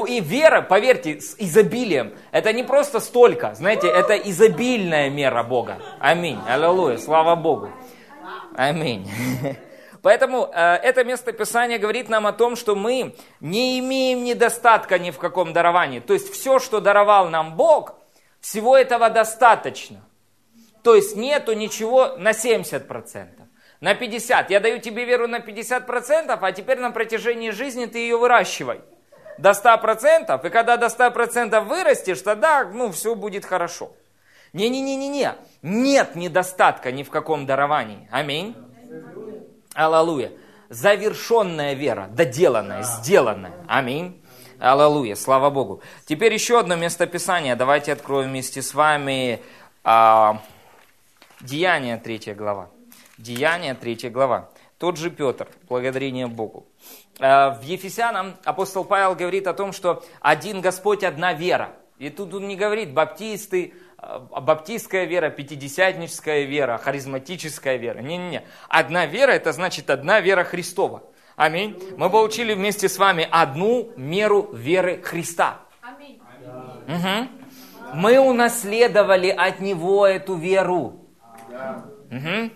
[0.08, 5.80] И вера, поверьте, с изобилием, это не просто столько, знаете, это изобильная мера Бога.
[6.00, 6.40] Аминь.
[6.48, 6.98] Аллилуйя.
[6.98, 7.70] Слава Богу.
[8.56, 9.10] Аминь.
[10.02, 15.12] Поэтому э, это место Писания говорит нам о том, что мы не имеем недостатка ни
[15.12, 16.00] в каком даровании.
[16.00, 17.96] То есть все, что даровал нам Бог,
[18.40, 20.02] всего этого достаточно.
[20.84, 23.28] То есть нету ничего на 70%,
[23.82, 24.46] на 50%.
[24.50, 28.82] Я даю тебе веру на 50%, а теперь на протяжении жизни ты ее выращивай
[29.38, 33.94] до 100%, и когда до 100% вырастешь, тогда ну, все будет хорошо.
[34.54, 38.08] Не-не-не-не-не, нет недостатка ни в каком даровании.
[38.12, 38.56] Аминь.
[39.74, 40.32] Аллилуйя.
[40.70, 43.54] Завершенная вера, доделанная, сделанная.
[43.68, 44.22] Аминь.
[44.60, 45.82] Аллилуйя, слава Богу.
[46.06, 47.56] Теперь еще одно местописание.
[47.56, 49.42] Давайте откроем вместе с вами
[49.84, 50.42] а,
[51.42, 52.70] Деяние 3 глава.
[53.18, 54.50] Деяние 3 глава.
[54.78, 56.66] Тот же Петр, благодарение Богу.
[57.20, 61.72] А, в Ефесянам апостол Павел говорит о том, что один Господь, одна вера.
[61.98, 68.00] И тут он не говорит баптисты, баптистская вера, пятидесятническая вера, харизматическая вера.
[68.00, 68.44] Не-не-не.
[68.68, 71.04] Одна вера, это значит одна вера Христова.
[71.36, 71.82] Аминь.
[71.98, 75.62] Мы получили вместе с вами одну меру веры Христа.
[76.88, 77.30] Мгм.
[77.94, 81.06] Мы унаследовали от Него эту веру.
[82.10, 82.52] Мгм.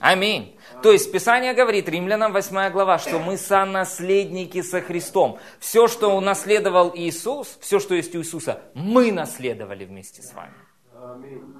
[0.00, 0.56] Аминь.
[0.82, 5.38] То есть Писание говорит, Римлянам 8 глава, что мы сонаследники со Христом.
[5.58, 10.54] Все, что унаследовал Иисус, все, что есть у Иисуса, мы наследовали вместе с вами.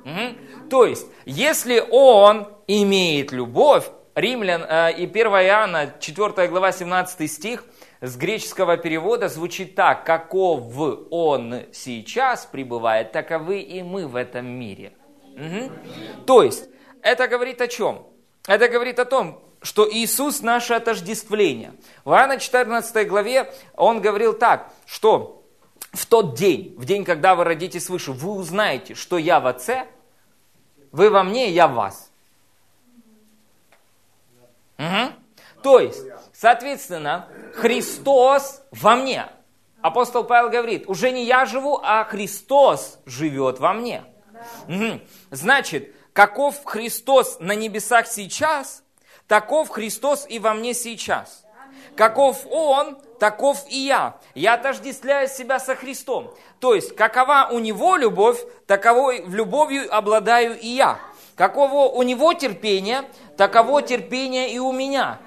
[0.04, 0.68] Мгм.
[0.68, 7.64] То есть, если Он имеет любовь, Римлян э, и 1 Иоанна, 4 глава, 17 стих,
[8.00, 10.62] с греческого перевода звучит так, каков
[11.10, 14.92] Он сейчас пребывает, таковы и мы в этом мире.
[15.36, 15.72] Мгм.
[16.26, 16.68] То есть,
[17.02, 18.06] это говорит о чем?
[18.46, 21.72] Это говорит о том, что Иисус наше отождествление.
[22.04, 25.37] В Иоанна 14 главе он говорил так, что
[25.92, 29.86] в тот день, в день, когда вы родитесь свыше, вы узнаете, что я в Отце,
[30.92, 32.10] вы во мне, я в вас.
[34.76, 35.12] Мгм.
[35.62, 39.26] То есть, соответственно, Христос во мне.
[39.80, 44.04] Апостол Павел говорит, уже не я живу, а Христос живет во мне.
[44.66, 45.00] Мгм.
[45.30, 48.82] Значит, каков Христос на небесах сейчас,
[49.26, 51.44] таков Христос и во мне сейчас.
[51.98, 54.18] Каков Он, таков и я.
[54.36, 56.32] Я отождествляю себя со Христом.
[56.60, 61.00] То есть, какова у Него любовь, таковой в любовью обладаю и я.
[61.34, 63.02] Каково у Него терпение,
[63.36, 65.18] таково терпение и у меня.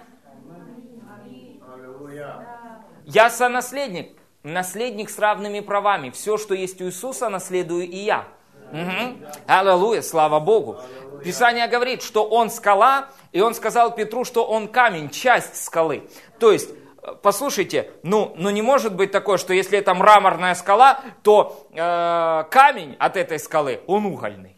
[3.05, 6.09] Я сонаследник, наследник с равными правами.
[6.11, 8.23] Все, что есть у Иисуса, наследую и я.
[8.71, 9.25] Мгм.
[9.45, 10.77] Аллилуйя, слава Богу.
[11.21, 16.09] Писание говорит, что он скала, и он сказал Петру, что он камень, часть скалы.
[16.41, 16.71] То есть,
[17.03, 22.43] э, послушайте, ну, ну не может быть такое, что если это мраморная скала, то э,
[22.49, 24.57] камень от этой скалы, он угольный.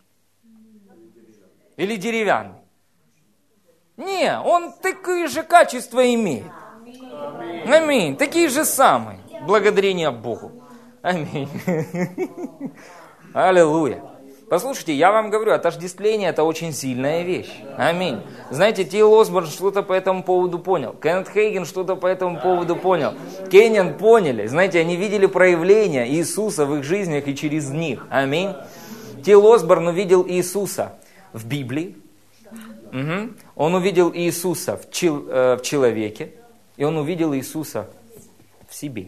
[1.76, 2.62] Или деревянный.
[3.98, 6.52] Не, он такие же качества имеет.
[7.67, 8.15] Аминь.
[8.15, 9.19] Такие же самые.
[9.41, 10.63] Благодарение Богу.
[11.02, 11.50] Аминь.
[13.34, 14.02] Аллилуйя.
[14.49, 17.51] Послушайте, я вам говорю, отождествление это очень сильная вещь.
[17.77, 18.19] Аминь.
[18.51, 20.93] Знаете, Тил Осборн что-то по этому поводу понял.
[20.93, 23.13] Кеннет Хейген что-то по этому поводу понял.
[23.49, 24.45] Кенниан поняли.
[24.45, 28.06] Знаете, они видели проявление Иисуса в их жизнях и через них.
[28.12, 28.51] Аминь.
[29.25, 30.93] Тил Осборн увидел Иисуса
[31.32, 31.95] в Библии.
[32.91, 33.36] Мгм.
[33.56, 36.32] Он увидел Иисуса в, чел- э, в человеке.
[36.77, 37.88] И он увидел Иисуса
[38.69, 39.08] в себе.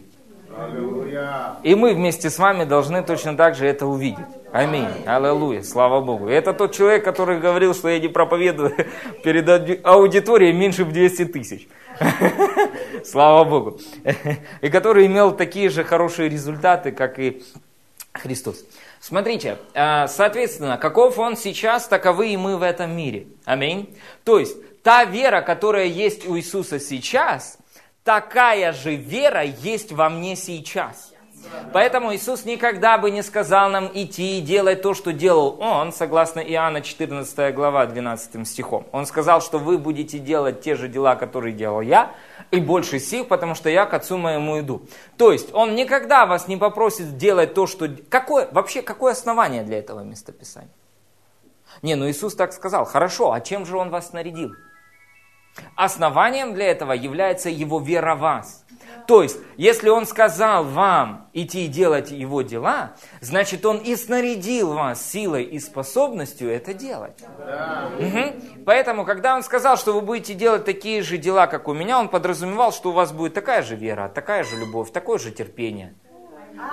[1.62, 4.24] И мы вместе с вами должны точно так же это увидеть.
[4.56, 4.88] Аминь.
[5.04, 5.62] Аллилуйя.
[5.62, 6.28] Слава Богу.
[6.28, 8.74] Это тот человек, который говорил, что я не проповедую
[9.22, 11.68] перед ауди- аудиторией меньше в 200 тысяч.
[13.04, 13.78] Слава Богу.
[14.62, 17.44] И который имел такие же хорошие результаты, как и
[18.14, 18.64] Христос.
[18.98, 23.26] Смотрите, э, соответственно, каков он сейчас, таковы и мы в этом мире.
[23.44, 23.94] Аминь.
[24.24, 27.58] То есть, та вера, которая есть у Иисуса сейчас,
[28.04, 31.12] такая же вера есть во мне сейчас.
[31.72, 36.40] Поэтому Иисус никогда бы не сказал нам идти и делать то, что делал Он, согласно
[36.40, 38.86] Иоанна 14 глава 12 стихом.
[38.92, 42.12] Он сказал, что вы будете делать те же дела, которые делал я,
[42.50, 44.82] и больше сил, потому что я к Отцу моему иду.
[45.16, 47.88] То есть Он никогда вас не попросит делать то, что...
[48.08, 50.70] Какое, вообще, какое основание для этого местописания?
[51.82, 52.84] Не, ну Иисус так сказал.
[52.84, 54.52] Хорошо, а чем же Он вас снарядил?
[55.74, 58.65] Основанием для этого является Его вера в вас.
[59.06, 64.74] То есть, если Он сказал вам идти и делать Его дела, значит, Он и снарядил
[64.74, 67.22] вас силой и способностью это делать.
[67.98, 68.64] Мгм.
[68.64, 72.08] Поэтому, когда Он сказал, что вы будете делать такие же дела, как у меня, Он
[72.08, 75.94] подразумевал, что у вас будет такая же вера, такая же любовь, такое же терпение,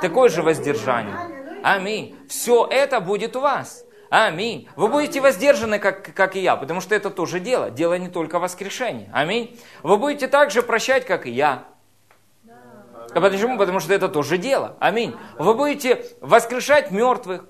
[0.02, 1.16] такое же воздержание.
[1.64, 2.16] Аминь.
[2.28, 3.86] Все это будет у вас.
[4.10, 4.68] Аминь.
[4.76, 7.72] Вы будете воздержаны, как, как и я, потому что это тоже дело.
[7.72, 9.10] Дело не только воскрешение.
[9.12, 9.60] Аминь.
[9.82, 11.64] Вы будете также прощать, как и я.
[13.16, 13.58] А Почему?
[13.58, 14.76] Потому что это тоже дело.
[14.80, 15.16] Аминь.
[15.38, 17.46] Вы будете воскрешать мертвых,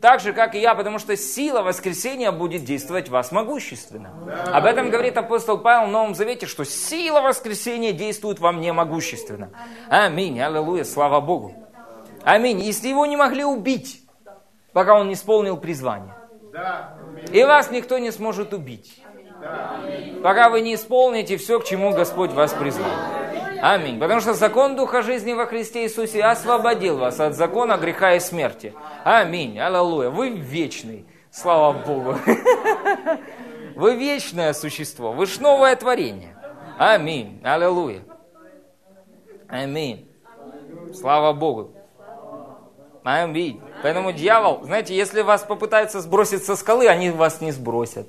[0.00, 4.12] так же, как и я, потому что сила воскресения будет действовать в вас могущественно.
[4.52, 9.50] Об этом говорит апостол Павел в Новом Завете, что сила воскресения действует во мне могущественно.
[9.88, 10.40] Аминь.
[10.40, 10.84] Аллилуйя.
[10.84, 11.54] Слава Богу.
[12.22, 12.60] Аминь.
[12.60, 14.02] Если его не могли убить,
[14.72, 16.14] пока он не исполнил призвание.
[17.32, 19.02] И вас никто не сможет убить.
[20.22, 22.90] Пока вы не исполните все, к чему Господь вас призвал.
[23.60, 23.98] Аминь.
[23.98, 28.74] Потому что закон Духа жизни во Христе Иисусе освободил вас от закона греха и смерти.
[29.04, 29.58] Аминь.
[29.58, 30.10] Аллилуйя.
[30.10, 31.06] Вы вечный.
[31.30, 32.16] Слава Богу.
[33.76, 35.12] Вы вечное существо.
[35.12, 36.36] Вы ж новое творение.
[36.78, 37.40] Аминь.
[37.44, 38.02] Аллилуйя.
[39.48, 40.08] Аминь.
[40.94, 41.72] Слава Богу.
[43.04, 43.60] Аминь.
[43.82, 48.08] Поэтому дьявол, знаете, если вас попытаются сбросить со скалы, они вас не сбросят.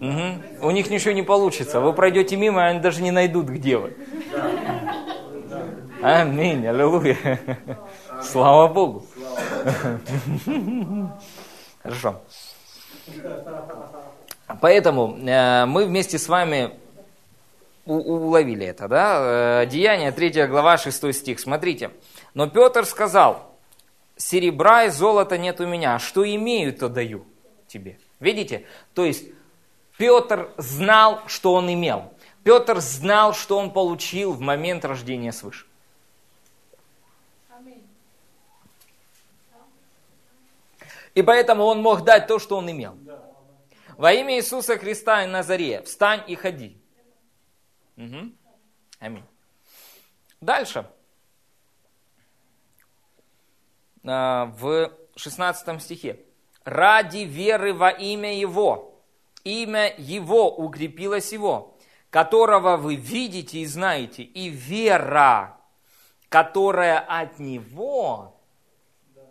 [0.00, 0.42] Мгм.
[0.60, 1.80] У них ничего не получится.
[1.80, 3.96] Вы пройдете мимо, и они даже не найдут, где вы.
[6.02, 6.66] Аминь.
[6.66, 7.40] Аллилуйя.
[8.22, 9.06] Слава Богу.
[11.82, 12.20] Хорошо.
[14.60, 16.72] Поэтому э, мы вместе с вами
[17.84, 19.62] уловили это, да?
[19.62, 21.40] Э, Деяние, 3 глава, 6 стих.
[21.40, 21.90] Смотрите.
[22.34, 23.54] Но Петр сказал,
[24.16, 27.24] серебра и золота нет у меня, а что имею, то даю
[27.66, 27.98] тебе.
[28.20, 28.66] Видите?
[28.94, 29.24] То есть
[29.96, 32.12] Петр знал, что он имел.
[32.44, 35.66] Петр знал, что он получил в момент рождения свыше.
[41.16, 42.98] И поэтому он мог дать то, что он имел.
[43.96, 46.76] Во имя Иисуса Христа и Назарея, встань и ходи.
[47.96, 48.36] Мгм.
[48.98, 49.24] Аминь.
[50.42, 50.86] Дальше.
[54.04, 56.20] А, В 16 стихе.
[56.64, 59.00] Ради веры во имя Его,
[59.42, 61.78] имя Его укрепилось Его,
[62.10, 65.58] которого вы видите и знаете, и вера,
[66.28, 68.36] которая от Него,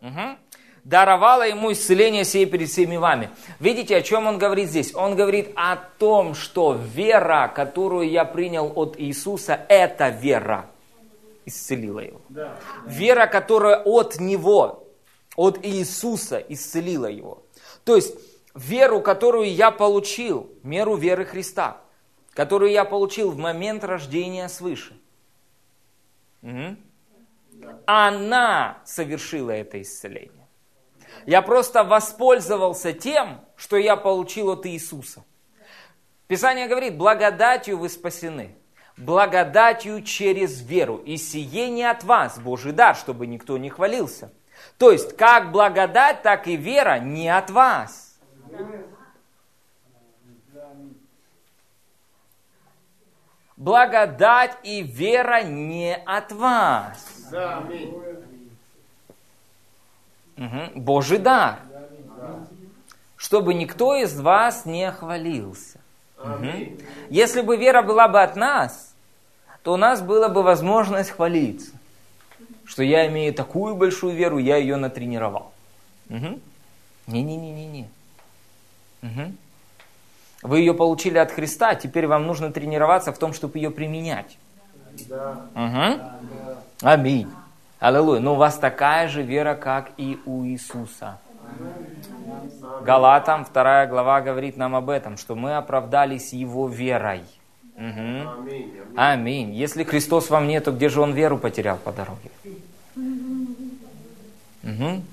[0.02, 0.38] Мгм.
[0.86, 3.30] Даровала ему исцеление сей перед всеми вами.
[3.60, 4.96] Видите, о чем он говорит здесь?
[4.96, 10.70] Он говорит о том, что вера, которую я принял от Иисуса, эта вера
[11.46, 12.22] исцелила его.
[12.86, 14.88] Вера, которая от Него,
[15.36, 17.44] от Иисуса исцелила его.
[17.84, 18.16] То есть
[18.54, 21.82] веру, которую я получил, меру веры Христа,
[22.34, 24.94] которую я получил в момент рождения свыше.
[26.42, 26.78] Мгм.
[27.88, 30.35] Она совершила это исцеление.
[31.26, 35.24] Я просто воспользовался тем, что я получил от Иисуса.
[36.28, 38.56] Писание говорит, благодатью вы спасены.
[38.98, 40.98] Благодатью через веру.
[40.98, 44.32] И сие не от вас, Божий дар, чтобы никто не хвалился.
[44.78, 48.18] То есть, как благодать, так и вера не от вас.
[53.58, 57.32] Благодать и вера не от вас.
[57.34, 58.15] Аминь.
[60.38, 60.72] Мгм.
[60.76, 61.60] Божий дар.
[63.16, 65.80] Чтобы никто из вас не хвалился.
[66.22, 66.82] Аминь.
[67.10, 68.94] Если бы вера была бы от нас,
[69.64, 71.72] то у нас была бы возможность хвалиться.
[72.66, 75.54] Что я имею такую большую веру, я ее натренировал.
[76.10, 77.88] Не-не-не-не-не.
[79.02, 79.38] Мгм.
[80.42, 84.38] Вы ее получили от Христа, теперь вам нужно тренироваться в том, чтобы ее применять.
[85.10, 85.46] Да.
[85.54, 86.02] Мгм.
[86.82, 87.32] Аминь.
[87.80, 88.20] Аллилуйя.
[88.20, 91.18] Но у вас такая же вера, как и у Иисуса.
[92.84, 97.22] Галатам 2 глава говорит нам об этом, что мы оправдались Его верой.
[97.76, 98.30] Мгм.
[98.96, 99.54] Аминь.
[99.54, 102.32] Если Христос вам нет, то где же Он веру потерял по дороге?
[104.64, 105.04] Мгм.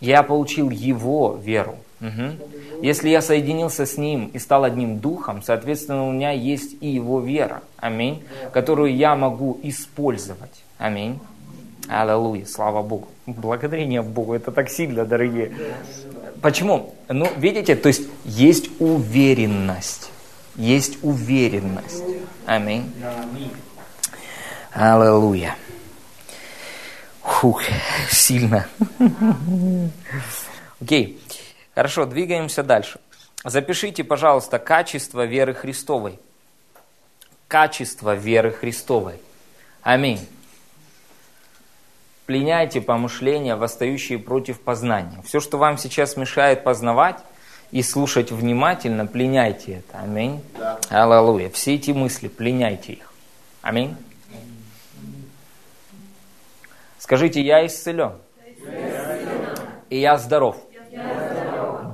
[0.00, 1.76] Я получил Его веру.
[2.00, 2.38] Мгм.
[2.82, 7.20] Если я соединился с Ним и стал одним духом, соответственно, у меня есть и Его
[7.20, 7.62] вера.
[7.78, 8.22] Аминь.
[8.52, 10.62] Которую я могу использовать.
[10.78, 11.18] Аминь.
[11.88, 13.08] Аллилуйя, слава Богу.
[13.26, 15.52] Благодарение Богу, это так сильно, дорогие.
[16.42, 16.94] Почему?
[17.08, 20.10] Ну, видите, то есть есть уверенность.
[20.56, 22.02] Есть уверенность.
[22.46, 22.92] Аминь.
[24.72, 25.56] Аллилуйя.
[27.22, 27.62] Фух,
[28.10, 28.66] сильно.
[30.80, 31.20] Окей,
[31.74, 32.98] хорошо, двигаемся дальше.
[33.44, 36.18] Запишите, пожалуйста, качество веры Христовой.
[37.48, 39.20] Качество веры Христовой.
[39.82, 40.26] Аминь.
[42.26, 45.22] Пленяйте помышления, восстающие против познания.
[45.24, 47.18] Все, что вам сейчас мешает познавать
[47.70, 50.00] и слушать внимательно, пленяйте это.
[50.00, 50.42] Аминь.
[50.58, 50.78] Да.
[50.90, 51.50] Аллилуйя.
[51.50, 53.12] Все эти мысли, пленяйте их.
[53.62, 53.96] Аминь.
[56.98, 58.14] Скажите, я исцелен.
[59.88, 60.56] И я здоров.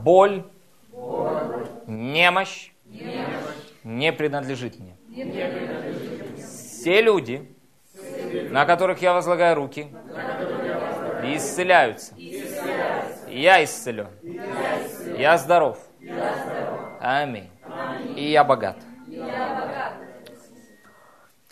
[0.03, 0.45] Боль,
[1.87, 2.71] немощь,
[3.85, 4.97] не принадлежит мне.
[6.39, 7.47] Все люди,
[8.51, 9.89] на которых я возлагаю руки,
[11.37, 12.15] исцеляются.
[13.29, 14.09] Я исцелен.
[15.17, 15.79] Я здоров.
[17.01, 17.51] Аминь.
[18.17, 18.77] И я богат.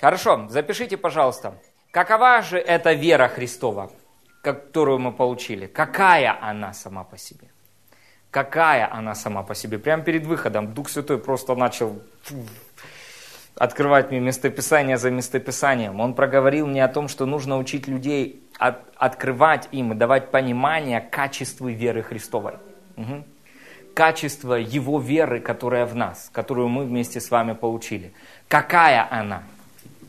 [0.00, 1.54] Хорошо, запишите, пожалуйста,
[1.90, 3.90] какова же эта вера Христова,
[4.42, 5.66] которую мы получили?
[5.66, 7.48] Какая она сама по себе?
[8.30, 9.78] Какая она сама по себе?
[9.78, 12.00] Прямо перед выходом Дух Святой просто начал
[13.56, 16.00] открывать мне местописание за местописанием.
[16.00, 21.00] Он проговорил мне о том, что нужно учить людей от- открывать им и давать понимание
[21.00, 22.52] качеству веры Христовой.
[22.96, 23.24] Мгм.
[23.94, 28.12] Качество Его веры, которая в нас, которую мы вместе с вами получили.
[28.48, 29.42] Какая она?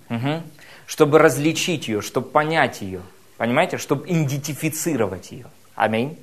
[0.09, 0.43] Мгм.
[0.85, 3.01] Чтобы различить ее, чтобы понять ее.
[3.37, 3.77] Понимаете?
[3.77, 5.45] Чтобы идентифицировать ее.
[5.75, 6.19] Аминь.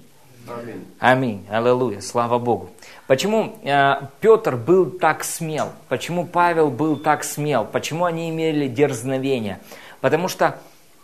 [0.46, 0.84] Аминь.
[0.98, 1.46] Аминь.
[1.50, 2.00] Аллилуйя.
[2.00, 2.70] Слава Богу.
[3.06, 5.72] Почему э, Петр был так смел?
[5.88, 7.64] Почему Павел был так смел?
[7.64, 9.60] Почему они имели дерзновение?
[10.00, 10.58] Потому что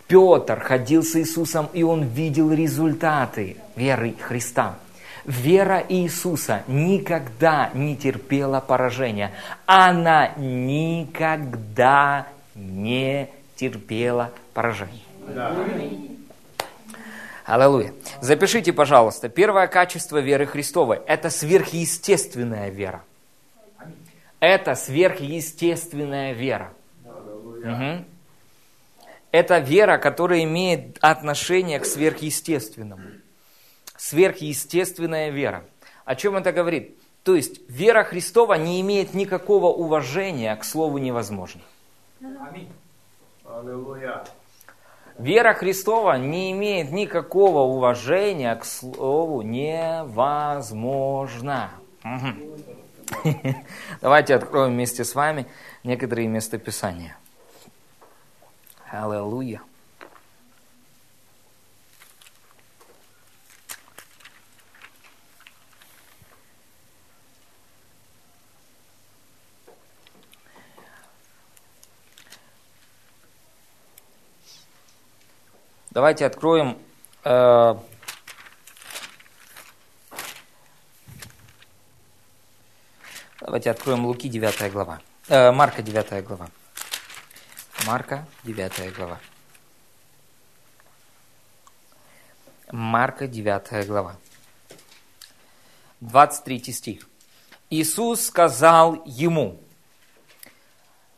[0.07, 4.77] Петр ходил с Иисусом, и он видел результаты веры Христа.
[5.25, 9.33] Вера Иисуса никогда не терпела поражения.
[9.65, 15.01] Она никогда не терпела поражения.
[17.47, 17.93] Аллилуйя.
[18.21, 23.03] Запишите, пожалуйста, первое качество веры Христовой– это сверхъестественная вера.
[24.41, 26.71] Это сверхъестественная вера.
[27.65, 28.05] Мгм.
[29.35, 33.03] Это вера, которая имеет отношение к сверхъестественному.
[33.97, 35.65] Сверхъестественная вера.
[36.05, 36.97] О чем это говорит?
[37.25, 41.63] То есть вера Христова не имеет никакого уважения к слову невозможно.
[43.45, 44.23] Аллилуйя.
[45.19, 50.13] Вера Христова не имеет никакого уважения к слову невозможно.
[54.01, 55.47] Давайте откроем вместе с вами
[55.83, 57.17] некоторые местописания.
[58.95, 59.61] Аллилуйя.
[75.91, 76.79] Давайте откроем
[77.25, 77.75] э,
[83.41, 85.01] Давайте откроем Луки 9 глава.
[85.29, 86.49] Э, Марка 9 глава.
[87.87, 89.21] Марка 9 глава.
[92.73, 94.17] Марка 9 глава.
[96.01, 97.09] 23 стих.
[97.69, 99.61] Иисус сказал ему,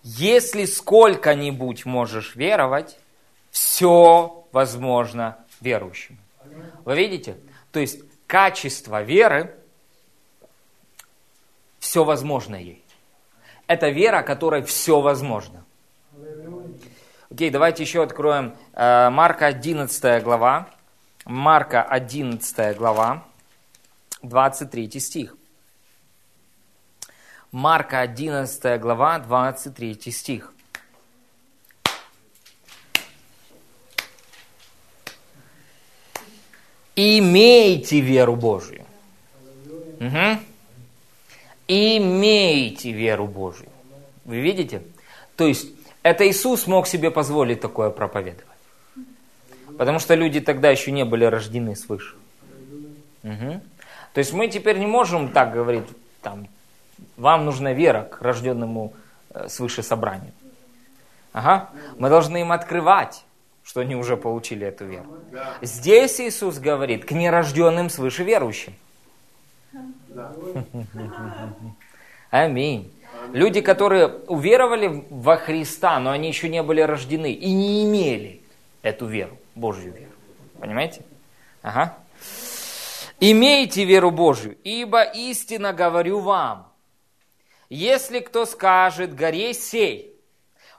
[0.03, 2.99] если сколько-нибудь можешь веровать,
[3.51, 6.19] все возможно верующему.
[6.85, 7.37] Вы видите?
[7.71, 9.57] То есть качество веры,
[11.79, 12.83] все возможно ей.
[13.69, 15.66] Это вера, которой все возможно.
[17.31, 20.69] Окей, давайте еще откроем э, Марка 11 глава.
[21.25, 23.25] Марка 11 глава,
[24.23, 25.37] 23 стих.
[27.51, 30.53] Марка 11 глава, 23 стих.
[36.95, 38.87] Имейте веру Божию.
[39.99, 40.41] Мгм.
[41.67, 43.69] Имейте веру Божию.
[44.25, 44.83] Вы видите?
[45.35, 45.76] То есть,
[46.11, 48.47] это Иисус мог себе позволить такое проповедовать.
[49.79, 52.15] Потому что люди тогда еще не были рождены свыше.
[53.23, 53.61] Мгм.
[54.13, 55.85] То есть мы теперь не можем так говорить,
[56.23, 56.49] там,
[57.17, 58.95] вам нужна вера к рожденному
[59.35, 60.33] э, свыше собранию.
[61.33, 61.71] Ага.
[61.99, 63.25] Мы должны им открывать,
[63.65, 65.19] что они уже получили эту веру.
[65.61, 68.75] Здесь Иисус говорит к нерожденным свыше верующим.
[72.31, 72.93] Аминь.
[73.33, 78.41] Люди, которые уверовали во Христа, но они еще не были рождены и не имели
[78.83, 80.13] эту веру, Божью веру.
[80.59, 81.03] Понимаете?
[81.63, 81.97] Ага.
[83.19, 86.73] Имейте веру Божью, ибо истинно говорю вам,
[87.69, 90.15] если кто скажет горе сей,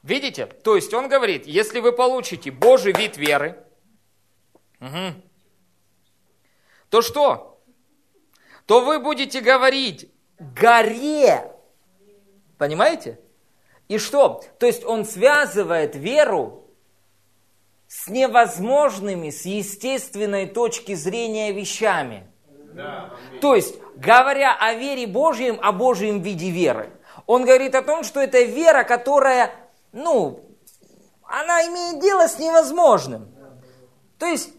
[0.04, 3.58] видите, то есть он говорит, если вы получите Божий вид веры,
[4.80, 5.22] мгм,
[6.90, 7.60] то что?
[8.68, 11.52] То вы будете говорить горе,
[12.58, 13.20] понимаете?
[13.88, 14.44] И что?
[14.60, 16.66] То есть он связывает веру
[17.88, 22.28] с невозможными, с естественной точки зрения вещами.
[23.42, 26.92] То есть, говоря о вере Божьем, о Божьем виде веры,
[27.26, 29.52] он говорит о том, что это вера, которая,
[29.92, 30.44] ну,
[31.24, 33.30] она имеет дело с невозможным.
[34.20, 34.54] То есть,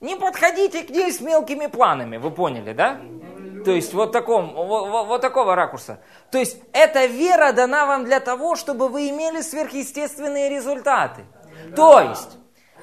[0.00, 3.00] не подходите к ней с мелкими планами, вы поняли, да?
[3.64, 6.02] То есть, вот, таком, вот, вот- такого ракурса.
[6.30, 11.22] То есть, эта вера дана вам для того, чтобы вы имели сверхъестественные результаты.
[11.76, 12.38] То есть,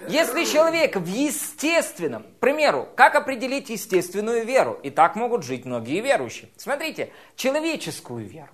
[0.08, 4.80] если человек в естественном, к примеру, как определить естественную веру?
[4.82, 6.50] И так могут жить многие верующие.
[6.58, 8.52] Смотрите, человеческую веру.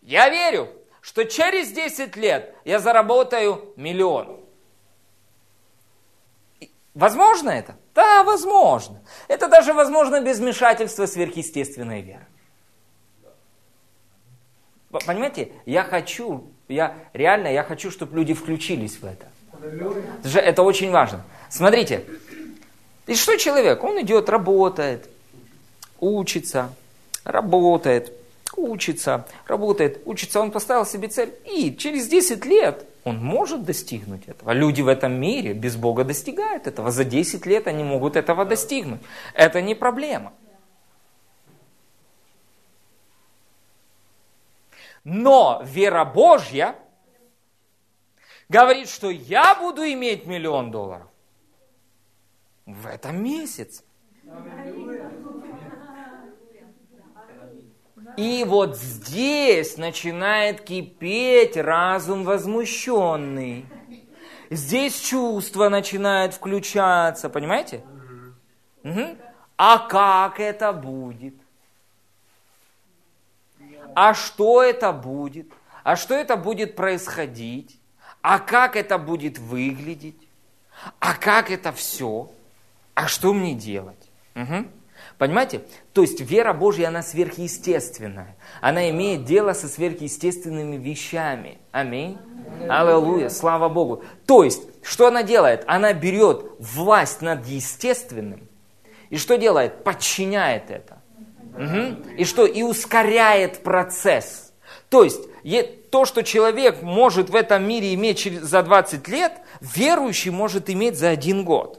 [0.00, 0.68] Я верю,
[1.00, 4.41] что через 10 лет я заработаю миллион.
[6.94, 7.76] Возможно это?
[7.94, 9.00] Да, возможно.
[9.28, 12.26] Это даже возможно без вмешательства сверхъестественной веры.
[14.90, 19.26] Понимаете, я хочу, я реально, я хочу, чтобы люди включились в это.
[20.22, 21.22] Это Это очень важно.
[21.48, 22.04] Смотрите,
[23.06, 23.82] и что человек?
[23.82, 25.08] Он идет, работает,
[25.98, 26.74] учится,
[27.24, 28.12] работает,
[28.54, 30.40] учится, работает, учится.
[30.40, 34.52] Он поставил себе цель, и через 10 лет он может достигнуть этого.
[34.52, 36.90] Люди в этом мире без Бога достигают этого.
[36.90, 39.00] За 10 лет они могут этого достигнуть.
[39.34, 40.32] Это не проблема.
[45.04, 46.76] Но вера Божья
[48.48, 51.08] говорит, что я буду иметь миллион долларов
[52.66, 53.82] в этом месяце.
[58.16, 63.66] И вот здесь начинает кипеть разум возмущенный.
[64.50, 67.82] Здесь чувства начинают включаться, понимаете?
[68.82, 69.16] Мгм.
[69.56, 71.34] А как это будет?
[73.94, 75.46] А что это будет?
[75.84, 77.78] А что это будет происходить?
[78.20, 80.28] А как это будет выглядеть?
[80.98, 82.30] А как это все?
[82.94, 84.10] А что мне делать?
[84.34, 84.70] Мгм.
[85.22, 85.60] Понимаете?
[85.92, 88.34] То есть вера Божья, она сверхъестественная.
[88.60, 91.58] Она имеет дело со сверхъестественными вещами.
[91.70, 92.18] Аминь.
[92.68, 94.02] Аллилуйя, слава Богу.
[94.26, 95.62] То есть, что она делает?
[95.68, 98.48] Она берет власть над естественным.
[99.10, 99.84] И что делает?
[99.84, 101.00] Подчиняет это.
[101.56, 102.02] Мгм.
[102.18, 102.44] И что?
[102.44, 104.52] И ускоряет процесс.
[104.88, 105.20] То есть,
[105.92, 111.10] то, что человек может в этом мире иметь за 20 лет, верующий может иметь за
[111.10, 111.78] один год.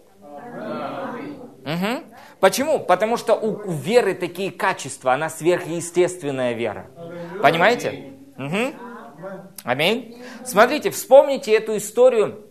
[1.66, 2.12] Мгм.
[2.44, 2.78] Почему?
[2.78, 6.88] Потому что у, веры такие качества, она сверхъестественная вера.
[7.41, 8.12] Понимаете?
[8.36, 8.76] Мгм.
[9.64, 10.22] Аминь.
[10.44, 12.46] Смотрите, вспомните эту историю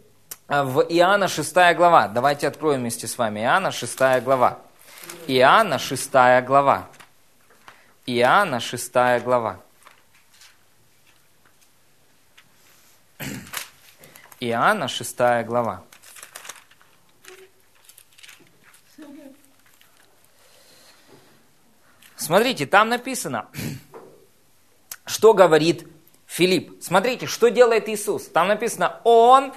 [0.49, 2.09] а, в Иоанна 6 глава.
[2.09, 3.40] Давайте откроем вместе с вами.
[3.40, 4.61] Иоанна 6 глава.
[5.26, 6.11] Иоанна 6
[6.47, 6.88] глава.
[8.07, 9.61] Иоанна 6 глава.
[14.40, 15.82] Иоанна 6 глава.
[22.22, 23.48] Смотрите, там написано,
[25.04, 25.88] что говорит
[26.26, 26.80] Филипп.
[26.80, 28.26] Смотрите, что делает Иисус.
[28.26, 29.52] Там написано, Он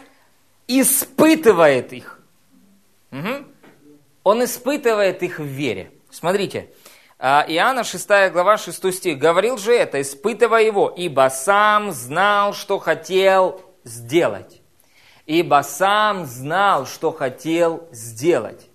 [0.68, 2.20] испытывает их.
[3.12, 3.48] Мгм.
[4.24, 5.92] Он испытывает их в вере.
[6.10, 6.72] Смотрите,
[7.20, 9.20] а, Иоанна 6 глава 6 стих.
[9.20, 14.62] «Говорил же это, испытывая его, ибо сам знал, что хотел сделать».
[15.28, 18.68] Ибо сам знал, что хотел сделать.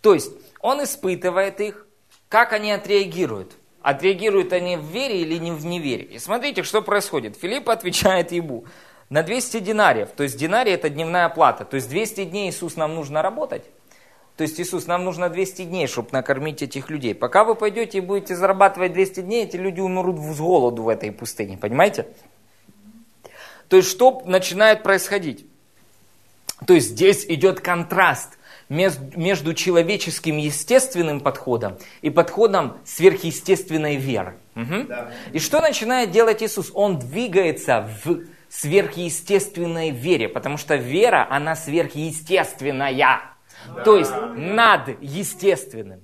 [0.00, 0.32] То есть,
[0.66, 1.86] он испытывает их,
[2.28, 3.52] как они отреагируют.
[3.82, 6.02] Отреагируют они в вере или не в невере.
[6.02, 7.36] И смотрите, что происходит.
[7.36, 8.64] Филипп отвечает ему
[9.08, 10.08] на 200 динариев.
[10.16, 11.64] То есть динарий это дневная плата.
[11.64, 13.62] То есть 200 дней Иисус нам нужно работать.
[14.36, 17.14] То есть Иисус, нам нужно 200 дней, чтобы накормить этих людей.
[17.14, 21.12] Пока вы пойдете и будете зарабатывать 200 дней, эти люди умрут с голоду в этой
[21.12, 21.56] пустыне.
[21.56, 22.08] Понимаете?
[23.68, 25.46] То есть что начинает происходить?
[26.66, 28.36] То есть здесь идет контраст
[28.68, 34.38] между человеческим естественным подходом и подходом сверхъестественной веры.
[34.54, 34.88] Мгм.
[35.32, 36.70] И что начинает делать Иисус?
[36.74, 43.20] Он двигается в сверхъестественной вере, потому что вера, она сверхъестественная.
[43.84, 46.02] То есть над естественным,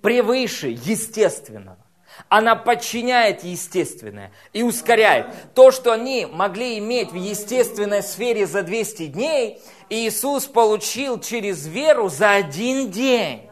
[0.00, 1.83] превыше естественного.
[2.28, 5.26] Она подчиняет естественное и ускоряет.
[5.54, 12.08] То, что они могли иметь в естественной сфере за 200 дней, Иисус получил через веру
[12.08, 13.50] за один день.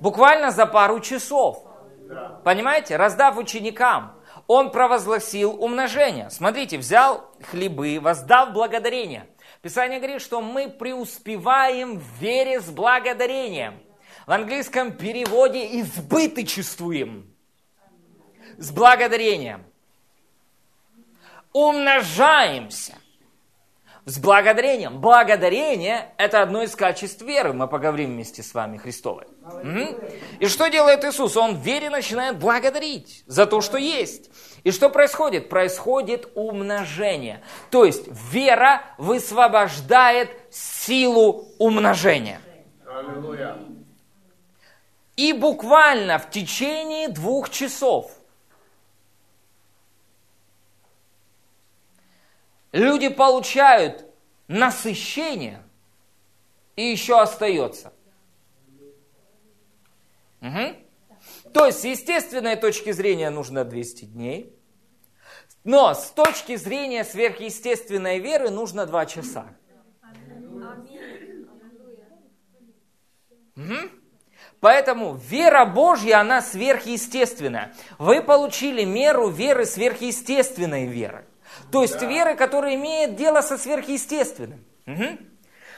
[0.00, 1.64] Буквально за пару часов.
[2.44, 2.96] Понимаете?
[2.96, 4.14] Раздав ученикам,
[4.46, 6.28] он провозгласил умножение.
[6.28, 9.26] Смотрите, взял хлебы, воздав благодарение.
[9.62, 13.80] Писание говорит, что мы преуспеваем в вере с благодарением.
[14.26, 17.30] В английском переводе избыточествуем
[18.56, 19.64] с благодарением.
[21.52, 22.94] Умножаемся
[24.06, 25.00] с благодарением.
[25.00, 27.52] Благодарение– это одно из качеств веры.
[27.52, 29.26] Мы поговорим вместе с вами Христовой.
[29.62, 29.96] Мгм.
[30.40, 31.36] И что делает Иисус?
[31.36, 34.30] Он в вере начинает благодарить за то, что есть.
[34.62, 35.50] И что происходит?
[35.50, 37.42] Происходит умножение.
[37.70, 42.40] То есть вера высвобождает силу умножения.
[42.86, 43.73] Аллилуйя.
[45.16, 48.10] И буквально в течение двух часов
[52.72, 54.06] люди получают
[54.48, 55.62] насыщение
[56.74, 57.92] и еще остается.
[60.40, 60.76] Мгм.
[61.52, 64.52] То есть с естественной точки зрения нужно 200 дней,
[65.62, 69.46] но с точки зрения сверхъестественной веры нужно 2 часа.
[73.54, 74.03] Мгм.
[74.64, 77.74] Поэтому вера Божья, она сверхъестественная.
[77.98, 81.26] Вы получили меру веры сверхъестественной веры.
[81.70, 84.64] То есть веры, которая имеет дело со сверхъестественным.
[84.86, 85.18] Мгм.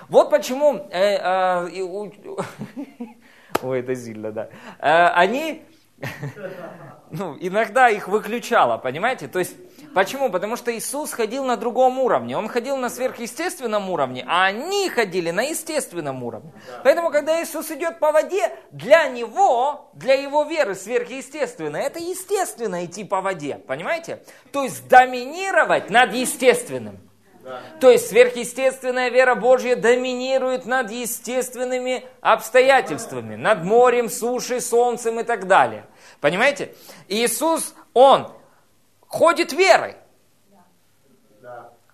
[0.09, 0.87] Вот почему...
[0.93, 2.12] э, э, у-
[3.62, 4.51] Ой, это сильно, да.
[4.78, 5.64] Э, они...
[7.11, 9.26] Ну, иногда их выключало, понимаете?
[9.26, 9.57] То есть,
[9.97, 10.30] почему?
[10.30, 12.36] Потому что Иисус ходил на другом уровне.
[12.36, 16.53] Он ходил на сверхъестественном уровне, а они ходили на естественном уровне.
[16.84, 23.05] Поэтому, когда Иисус идет по воде, для него, для его веры сверхъестественно, это естественно идти
[23.05, 24.22] по воде, понимаете?
[24.53, 27.01] То есть, доминировать над естественным.
[27.80, 35.47] То есть сверхъестественная вера Божья доминирует над естественными обстоятельствами, над морем, сушей, солнцем и так
[35.47, 35.86] далее.
[36.20, 36.74] Понимаете?
[37.09, 38.32] Иисус, Он
[39.09, 39.96] ходит верой.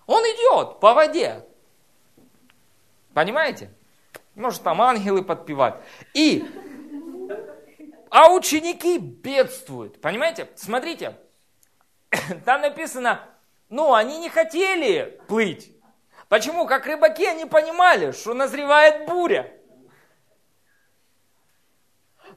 [0.05, 1.45] Он идет по воде.
[3.13, 3.69] Понимаете?
[4.35, 5.75] Может там ангелы подпевать.
[6.13, 6.43] И,
[8.09, 10.01] а ученики бедствуют.
[10.01, 10.49] Понимаете?
[10.55, 11.15] Смотрите,
[12.45, 13.21] там написано,
[13.69, 15.71] ну, они не хотели плыть.
[16.29, 16.65] Почему?
[16.65, 19.51] Как рыбаки они понимали, что назревает буря.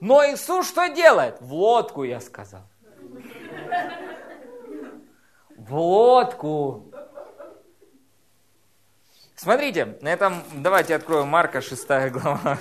[0.01, 1.41] Но Иисус что делает?
[1.41, 2.63] В лодку, я сказал.
[5.69, 6.93] В лодку.
[9.35, 12.59] Смотрите, на этом, давайте откроем Марка 6 глава.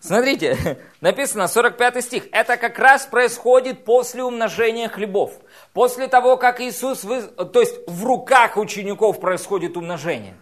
[0.00, 2.24] Смотрите, написано 45 стих.
[2.30, 5.32] Это как раз происходит после умножения хлебов.
[5.72, 7.22] После того, как Иисус, вы...
[7.22, 10.36] то есть в руках учеников происходит умножение.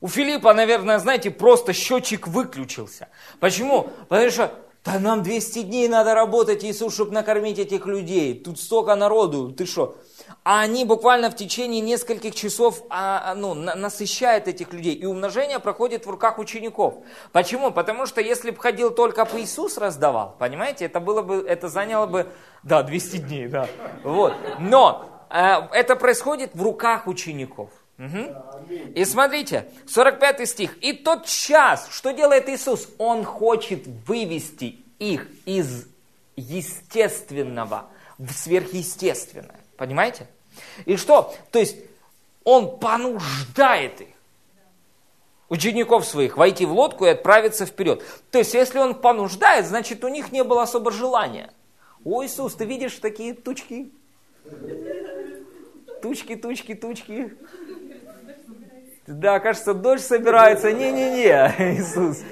[0.00, 3.08] У Филиппа, наверное, знаете, просто счетчик выключился.
[3.40, 3.90] Почему?
[4.08, 8.34] Потому что да нам 200 дней надо работать, Иисус, чтобы накормить этих людей.
[8.34, 9.98] Тут столько народу, ты что?
[10.42, 14.94] А они буквально в течение нескольких часов а, а, ну, на, насыщают этих людей.
[14.94, 16.94] И умножение проходит в руках учеников.
[17.32, 17.70] Почему?
[17.72, 22.06] Потому что если бы ходил только по Иисус раздавал, понимаете, это, было бы, это заняло
[22.06, 22.28] бы,
[22.62, 23.68] да, 200 дней, да.
[24.02, 24.32] Вот.
[24.58, 27.70] Но э, это происходит в руках учеников.
[28.00, 28.72] Угу.
[28.94, 30.78] И смотрите, 45 стих.
[30.82, 32.88] И тот час, что делает Иисус?
[32.96, 35.86] Он хочет вывести их из
[36.34, 39.60] естественного в сверхъестественное.
[39.76, 40.26] Понимаете?
[40.86, 41.34] И что?
[41.50, 41.76] То есть
[42.42, 44.08] он понуждает их,
[45.50, 48.02] учеников своих, войти в лодку и отправиться вперед.
[48.30, 51.52] То есть если он понуждает, значит у них не было особо желания.
[52.02, 53.92] О, Иисус, ты видишь такие тучки?
[56.00, 57.36] Тучки, тучки, тучки.
[59.10, 60.72] Да, кажется, дождь собирается.
[60.72, 62.22] Не-не-не, Иисус.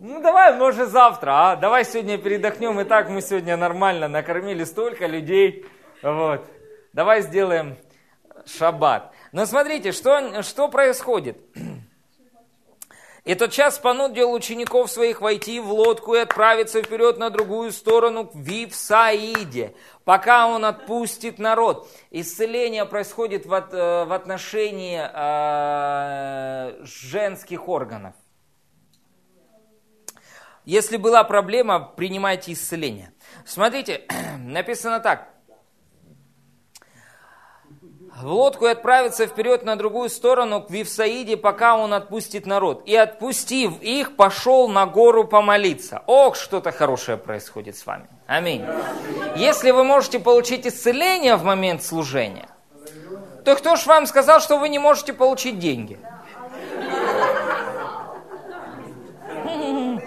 [0.00, 1.56] Ну давай, может завтра, а?
[1.56, 2.80] Давай сегодня передохнем.
[2.80, 5.66] И так мы сегодня нормально накормили столько людей.
[6.02, 6.42] Вот.
[6.94, 7.76] Давай сделаем
[8.46, 9.12] шаббат.
[9.32, 11.38] Но смотрите, что, что происходит.
[13.26, 18.30] И тот час понудил учеников своих войти в лодку и отправиться вперед на другую сторону
[18.32, 19.74] в Вифсаиде,
[20.04, 21.90] пока он отпустит народ.
[22.12, 28.14] Исцеление происходит в, от, э, в отношении э, женских органов.
[30.64, 33.12] Если была проблема, принимайте исцеление.
[33.44, 34.02] Смотрите,
[34.38, 35.35] написано так
[38.20, 42.82] в лодку и отправиться вперед на другую сторону к Вифсаиде, пока он отпустит народ.
[42.86, 46.02] И отпустив их, пошел на гору помолиться.
[46.06, 48.08] Ох, что-то хорошее происходит с вами.
[48.26, 48.64] Аминь.
[49.36, 52.48] Если вы можете получить исцеление в момент служения,
[53.44, 55.98] то кто ж вам сказал, что вы не можете получить деньги?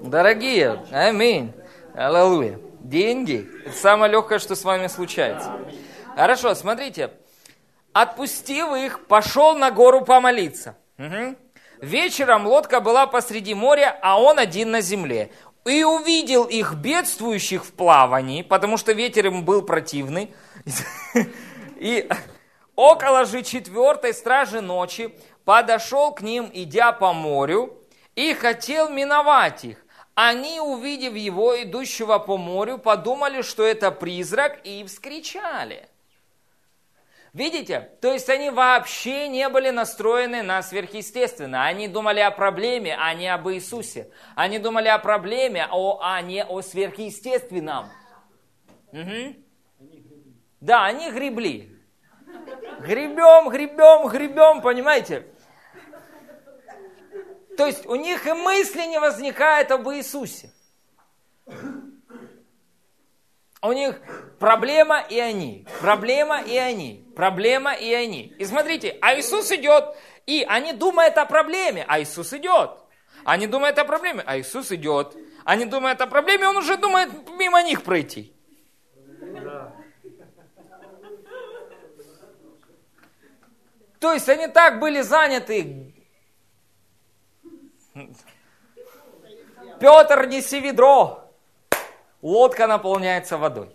[0.00, 1.52] Дорогие, аминь,
[1.94, 2.58] аллилуйя.
[2.80, 5.50] Деньги– это самое легкое, что с вами случается.
[6.16, 7.10] Хорошо, смотрите,
[7.94, 10.76] отпустив их, пошел на гору помолиться.
[10.98, 11.36] Угу.
[11.80, 15.30] Вечером лодка была посреди моря, а он один на земле.
[15.64, 20.34] И увидел их бедствующих в плавании, потому что ветер им был противный.
[21.76, 22.08] И
[22.76, 25.14] около же четвертой стражи ночи
[25.44, 27.78] подошел к ним, идя по морю,
[28.14, 29.78] и хотел миновать их.
[30.14, 35.88] Они, увидев его, идущего по морю, подумали, что это призрак, и вскричали–
[37.34, 37.90] Видите?
[38.00, 41.64] То есть они вообще не были настроены на сверхъестественное.
[41.64, 44.08] Они думали о проблеме, а не об Иисусе.
[44.36, 47.88] Они думали о проблеме, а не о сверхъестественном.
[48.92, 49.34] Угу.
[50.60, 51.76] Да, они гребли.
[52.78, 55.26] Гребем, гребем, гребем, понимаете?
[57.56, 60.52] То есть у них и мысли не возникает об Иисусе.
[63.64, 63.98] У них
[64.38, 68.34] проблема и они, проблема и они, проблема и они.
[68.38, 69.96] И смотрите, а Иисус идет,
[70.26, 72.72] и они думают о проблеме, а Иисус идет.
[73.24, 75.16] Они думают о проблеме, а Иисус идет.
[75.46, 77.08] Они думают о проблеме, он уже думает
[77.38, 78.34] мимо них пройти.
[83.98, 85.94] То есть они так были заняты.
[89.80, 91.23] Петр, неси ведро
[92.24, 93.68] лодка наполняется водой.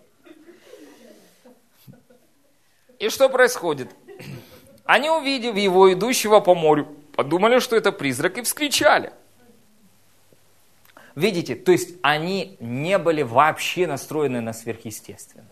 [2.98, 3.88] И что происходит?
[4.84, 9.12] Они, увидев его, идущего по морю, подумали, что это призрак, и вскричали.
[11.14, 15.46] Видите, то есть они не были вообще настроены на сверхъестественное.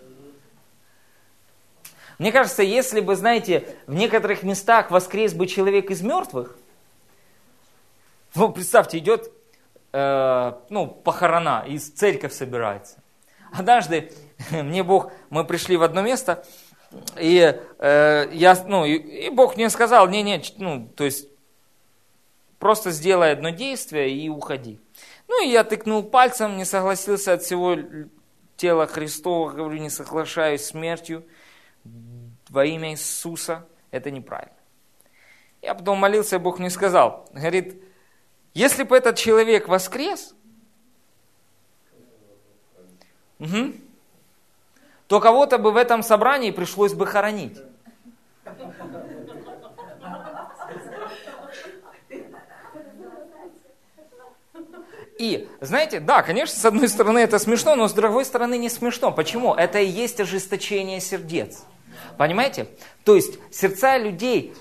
[2.18, 6.56] Мне кажется, если бы, знаете, в некоторых местах воскрес бы человек из мертвых,
[8.34, 9.30] ну, представьте, идет,
[9.98, 13.02] э, ну, похорона, и церковь собирается.
[13.52, 14.12] Однажды
[14.50, 16.44] мне Бог, мы пришли в одно место,
[17.18, 21.28] и э, я, ну, и, и Бог мне сказал, не, не, ну, то есть
[22.58, 24.80] просто сделай одно действие и уходи.
[25.28, 27.76] Ну, и я тыкнул пальцем, не согласился от всего
[28.56, 31.24] тела Христова, говорю, не соглашаюсь смертью
[32.48, 33.66] во имя Иисуса.
[33.90, 34.52] Это неправильно.
[35.60, 37.82] Я потом молился, Бог мне сказал, говорит,
[38.58, 40.34] если бы этот человек воскрес,
[43.38, 43.72] угу,
[45.06, 47.56] то кого-то бы в этом собрании пришлось бы хоронить.
[55.20, 59.12] И, знаете, да, конечно, с одной стороны это смешно, но с другой стороны не смешно.
[59.12, 59.54] Почему?
[59.54, 61.62] Это и есть ожесточение сердец.
[62.16, 62.66] Понимаете?
[63.04, 64.52] То есть сердца людей,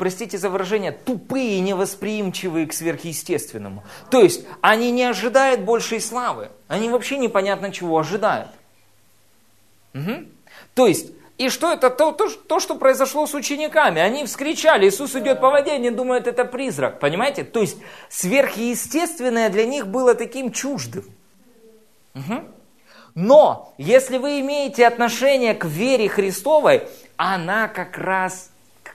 [0.00, 3.84] простите за выражение, тупые и невосприимчивые к сверхъестественному.
[4.10, 6.48] То есть они не ожидают большей славы.
[6.68, 8.48] Они вообще непонятно чего ожидают.
[9.92, 10.24] Угу.
[10.74, 11.90] То есть и что это?
[11.90, 14.00] То, то, то, что произошло с учениками.
[14.00, 16.98] Они вскричали, Иисус идет по воде, они думают, это призрак.
[16.98, 17.44] Понимаете?
[17.44, 17.76] То есть
[18.08, 21.04] сверхъестественное для них было таким чуждым.
[22.14, 22.44] Угу.
[23.16, 26.88] Но, если вы имеете отношение к вере Христовой,
[27.18, 28.50] она как раз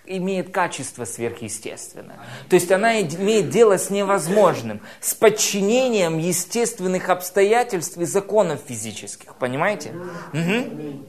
[0.08, 2.20] имеет качество сверхъестественное.
[2.50, 9.36] То есть она имеет дело с невозможным, с подчинением естественных обстоятельств и законов физических.
[9.36, 9.94] Понимаете?
[10.34, 11.06] Угу.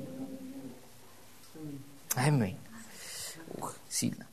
[2.17, 2.59] Аминь.
[3.59, 4.27] Ух, сильно.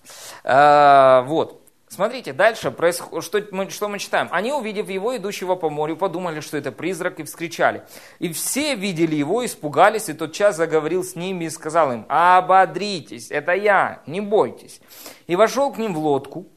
[0.44, 1.63] А, вот.
[1.94, 3.24] Смотрите, дальше происход...
[3.24, 4.28] что, мы, что мы читаем.
[4.32, 7.84] Они, увидев его, идущего по морю, подумали, что это призрак, и вскричали.
[8.18, 13.30] И все видели его, испугались, и тот час заговорил с ними и сказал им, ободритесь,
[13.30, 14.82] это я, не бойтесь.
[15.28, 16.48] И вошел к ним в лодку,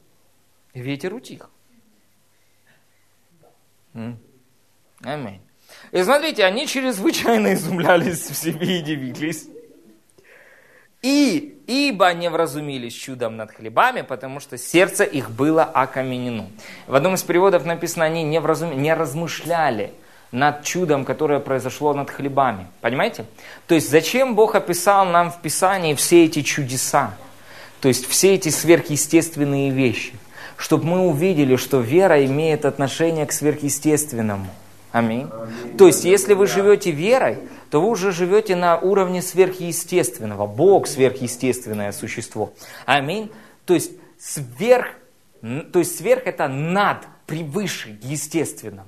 [0.73, 1.51] и ветер утих.
[3.93, 5.41] Аминь.
[5.91, 9.47] И смотрите, они чрезвычайно изумлялись в себе и дивились.
[11.03, 16.47] И, ибо не вразумились чудом над хлебами, потому что сердце их было окаменено.
[16.87, 18.81] В одном из переводов написано, они не, вразум...
[18.81, 19.91] не размышляли
[20.31, 22.67] над чудом, которое произошло над хлебами.
[22.81, 23.25] Понимаете?
[23.67, 27.13] То есть зачем Бог описал нам в Писании все эти чудеса?
[27.81, 30.13] То есть все эти сверхъестественные вещи.
[30.55, 34.47] Чтобы мы увидели, что вера имеет отношение к сверхъестественному.
[34.97, 35.29] Аминь.
[35.77, 37.37] То есть, если вы живете верой,
[37.69, 40.47] то вы уже живете на уровне сверхъестественного.
[40.47, 42.53] Бог сверхъестественное существо.
[42.85, 43.31] Аминь.
[43.65, 44.87] То есть, сверх,
[45.41, 48.87] то есть сверх это над, превыше естественного.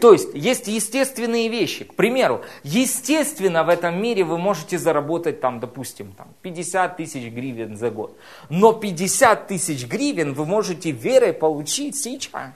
[0.00, 1.84] То есть есть естественные вещи.
[1.84, 7.76] К примеру, естественно в этом мире вы можете заработать там, допустим, там, 50 тысяч гривен
[7.76, 8.16] за год.
[8.50, 12.52] Но 50 тысяч гривен вы можете верой получить сейчас.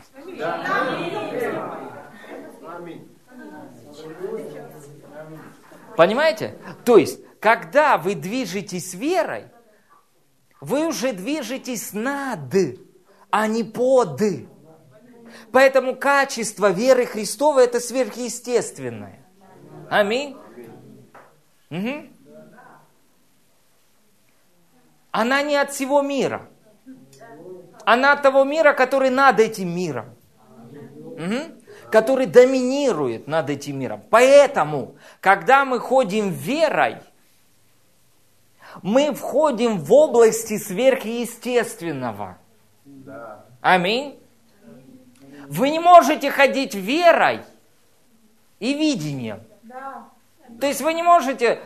[5.99, 6.57] Понимаете?
[6.85, 9.47] То есть, когда вы движетесь верой,
[10.61, 12.55] вы уже движетесь над,
[13.31, 14.23] а не под.
[15.51, 19.27] Поэтому качество веры Христовой это сверхъестественное.
[19.91, 20.37] Аминь.
[21.69, 22.07] Угу.
[25.11, 26.49] Она не от всего мира.
[27.85, 30.15] Она от того мира, который над этим миром.
[31.17, 31.58] Угу
[31.91, 34.03] который доминирует над этим миром.
[34.11, 36.97] Поэтому, когда мы ходим верой,
[38.83, 42.39] мы входим в области сверхъестественного.
[43.61, 44.19] Аминь.
[45.49, 47.41] Вы не можете ходить верой
[48.61, 49.43] и видением.
[50.61, 51.61] То есть вы не можете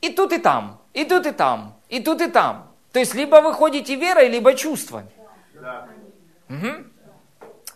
[0.00, 2.72] и тут, и там, и тут, и там, и тут, и там.
[2.92, 5.10] То есть либо вы ходите верой, либо чувствами.
[5.54, 5.88] Да.
[6.48, 6.84] Угу.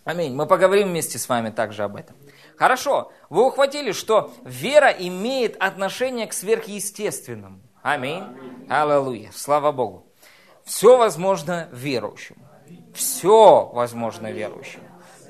[0.04, 0.34] Аминь.
[0.34, 2.16] Мы поговорим вместе с вами также об этом.
[2.56, 3.12] Хорошо.
[3.30, 7.60] Вы ухватили, что вера имеет отношение к сверхъестественному.
[7.82, 8.24] Аминь.
[8.68, 9.30] Аллилуйя.
[9.32, 10.06] Слава Богу.
[10.64, 12.36] Все возможно верующим.
[12.94, 14.80] Все возможно верующим.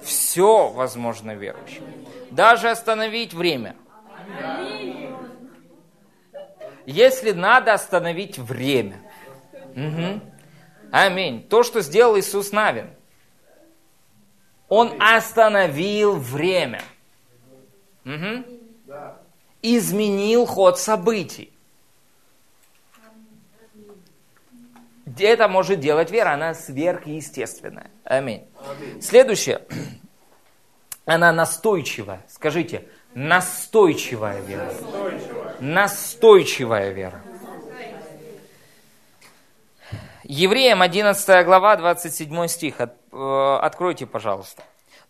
[0.02, 1.84] Все возможно верующим.
[2.30, 3.76] Даже остановить время.
[6.86, 9.02] Если надо остановить время.
[9.76, 10.20] Угу.
[10.92, 11.46] Аминь.
[11.46, 12.94] То, что сделал Иисус Навин–
[14.74, 16.80] он остановил время.
[18.06, 18.44] Угу.
[19.60, 21.52] Изменил ход событий.
[25.18, 27.90] Это может делать вера, она сверхъестественная.
[28.04, 28.46] Аминь.
[28.66, 29.02] Аминь.
[29.02, 29.60] Следующее.
[31.04, 32.24] Она настойчивая.
[32.28, 34.72] Скажите, настойчивая вера.
[34.72, 35.56] Настойчивая.
[35.60, 37.22] Настойчивая вера.
[40.24, 42.80] Евреям 11 глава, 27 стих.
[42.80, 44.62] От, откройте, пожалуйста.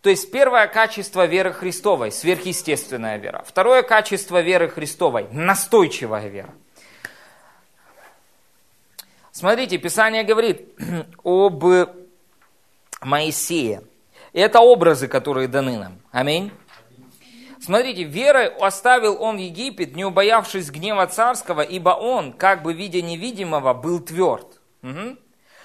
[0.02, 3.44] То есть первое качество веры Христовой– сверхъестественная вера.
[3.46, 6.50] Второе качество веры Христовой– настойчивая вера.
[9.30, 10.68] Смотрите, Писание говорит
[11.24, 11.64] об
[13.00, 13.82] Моисее.
[14.32, 15.98] Это образы, которые даны нам.
[16.10, 16.50] Аминь.
[17.60, 23.72] Смотрите, верой оставил он Египет, не убоявшись гнева царского, ибо он, как бы видя невидимого,
[23.72, 24.60] был тверд.
[24.82, 25.16] Угу.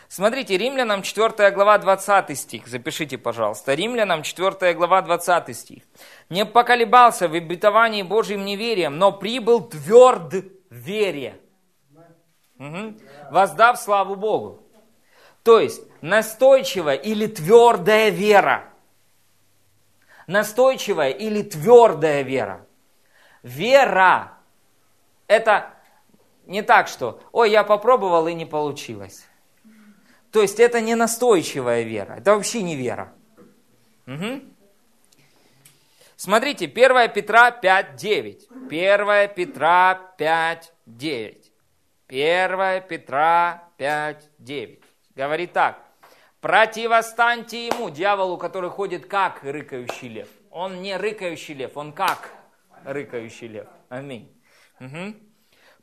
[0.10, 3.74] Смотрите, Римлянам 4 глава 20 стих, запишите, пожалуйста.
[3.74, 5.84] Римлянам 4 глава 20 стих.
[6.30, 11.40] «Не поколебался в обетовании Божьим неверием, но прибыл тверд вере,
[12.58, 12.96] угу.
[13.32, 14.62] воздав славу Богу».
[15.44, 18.64] То есть, настойчивая или твердая вера.
[20.26, 22.66] Настойчивая или твердая вера.
[23.44, 24.34] Вера–
[25.28, 25.74] это
[26.46, 29.28] не так, что «Ой, я попробовал и не получилось».
[30.38, 33.12] То есть это не настойчивая вера, это вообще не вера.
[34.06, 34.42] Угу.
[36.16, 38.70] Смотрите, 1 Петра 5.9.
[38.70, 41.38] 1 Петра 5.9.
[42.08, 44.84] 1 Петра 5.9.
[45.16, 45.82] Говорит так.
[46.40, 50.28] Противостаньте ему, дьяволу, который ходит как рыкающий лев.
[50.52, 52.30] Он не рыкающий лев, он как
[52.86, 53.66] рыкающий лев.
[53.90, 54.32] Аминь.
[54.80, 55.16] Угу.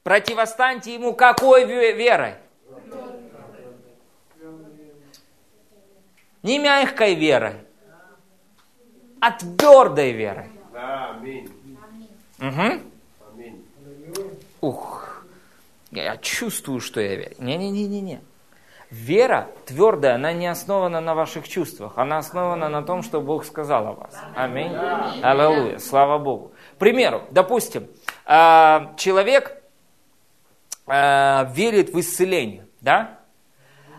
[0.05, 2.37] Противостаньте ему какой верой?
[6.45, 7.55] Не мягкой верой,
[9.19, 10.51] а твердой верой.
[10.75, 11.51] Аминь.
[12.39, 12.81] Угу.
[13.33, 13.65] Аминь.
[14.61, 15.25] Ух,
[15.91, 17.35] я чувствую, что я верю.
[17.39, 18.21] Не-не-не-не-не.
[18.91, 23.87] Вера твердая, она не основана на ваших чувствах, она основана на том, что Бог сказал
[23.87, 24.15] о вас.
[24.37, 24.71] Аминь.
[25.23, 25.79] Аллилуйя.
[25.79, 26.53] Слава Богу.
[26.75, 27.89] К примеру, допустим,
[28.27, 29.63] а, человек
[30.87, 33.19] а, верит в исцеление, да?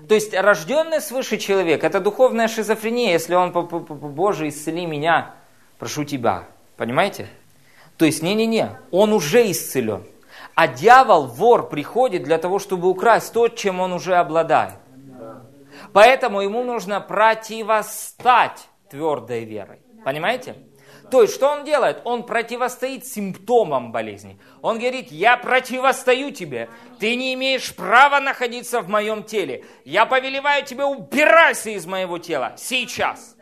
[0.08, 5.34] То есть рожденный свыше человек– это духовная шизофрения, если он, Боже, исцели меня,
[5.80, 6.44] прошу тебя.
[6.78, 7.28] Понимаете?
[7.98, 10.04] То есть, не-не-не, он уже исцелен.
[10.54, 14.76] А дьявол, вор, приходит для того, чтобы украсть то, чем он уже обладает.
[15.94, 19.80] Поэтому ему нужно противостать твердой верой.
[20.04, 20.56] Понимаете?
[21.12, 22.02] То есть, что он делает?
[22.04, 24.40] Он противостоит симптомам болезни.
[24.62, 26.70] Он говорит, я противостою тебе.
[27.00, 29.66] Ты не имеешь права находиться в моем теле.
[29.84, 32.54] Я повелеваю тебе, убирайся из моего тела.
[32.58, 33.36] Сейчас.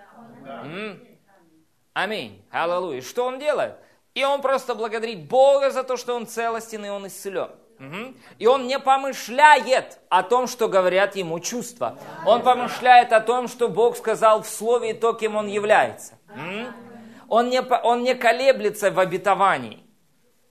[1.94, 2.44] Аминь.
[2.52, 3.02] Аллилуйя.
[3.02, 3.76] Что он делает?
[4.14, 7.50] И он просто благодарит Бога за то, что он целостен и он исцелен.
[7.80, 8.14] Угу.
[8.38, 11.98] И он не помышляет о том, что говорят ему чувства.
[12.26, 16.14] Он помышляет о том, что Бог сказал в Слове и то, кем он является.
[16.30, 16.93] Угу.
[17.34, 19.84] Он, не, он не колеблется в обетовании.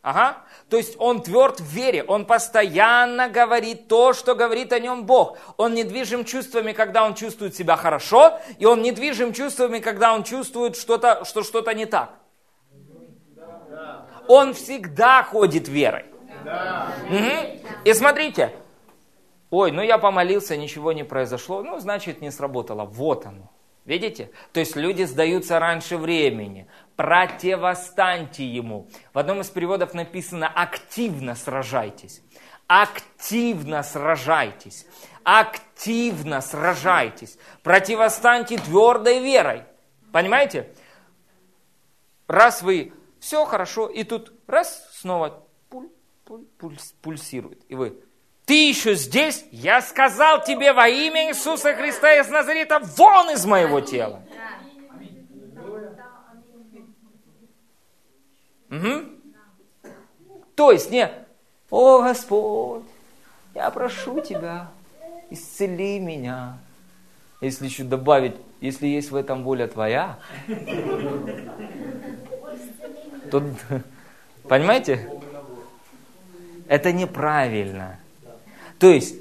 [0.03, 0.39] Ага.
[0.69, 5.39] То есть он тверд в вере, он постоянно говорит то, что говорит о нем Бог.
[5.59, 10.13] Он не движим чувствами, когда он чувствует себя хорошо, и он не движим чувствами, когда
[10.13, 12.15] он чувствует, что-то, что что-то не так.
[14.27, 16.07] Он всегда ходит верой.
[17.11, 17.85] Угу.
[17.85, 18.51] И смотрите,
[19.51, 22.85] ой, ну я помолился, ничего не произошло, ну значит не сработало.
[22.87, 23.52] Вот оно.
[23.85, 24.31] Видите?
[24.53, 26.69] То есть люди сдаются раньше времени.
[26.97, 28.89] Противостаньте ему.
[29.13, 32.23] В одном из переводов написано «активно сражайтесь».
[32.69, 34.87] Активно сражайтесь.
[35.25, 37.37] Активно сражайтесь.
[37.63, 39.65] Противостаньте твердой верой.
[40.13, 40.73] Понимаете?
[42.29, 45.91] Раз вы все хорошо, и тут раз снова пуль,
[46.25, 47.63] пуль, пуль, пульсирует.
[47.69, 48.03] И вы
[48.45, 49.45] ты еще здесь?
[49.51, 54.23] Я сказал тебе во имя Иисуса Христа из Назарета, вон из моего тела.
[58.71, 59.05] Угу.
[60.55, 61.11] То есть не,
[61.71, 62.85] о Господь,
[63.55, 64.71] я прошу Тебя,
[65.31, 66.59] исцели меня.
[67.41, 70.19] Если еще добавить, если есть в этом воля Твоя,
[73.31, 73.43] то,
[74.49, 75.11] понимаете,
[76.69, 77.99] это неправильно.
[78.83, 79.15] То есть,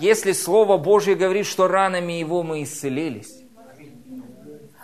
[0.00, 3.32] если Слово Божье говорит, что ранами Его мы исцелились,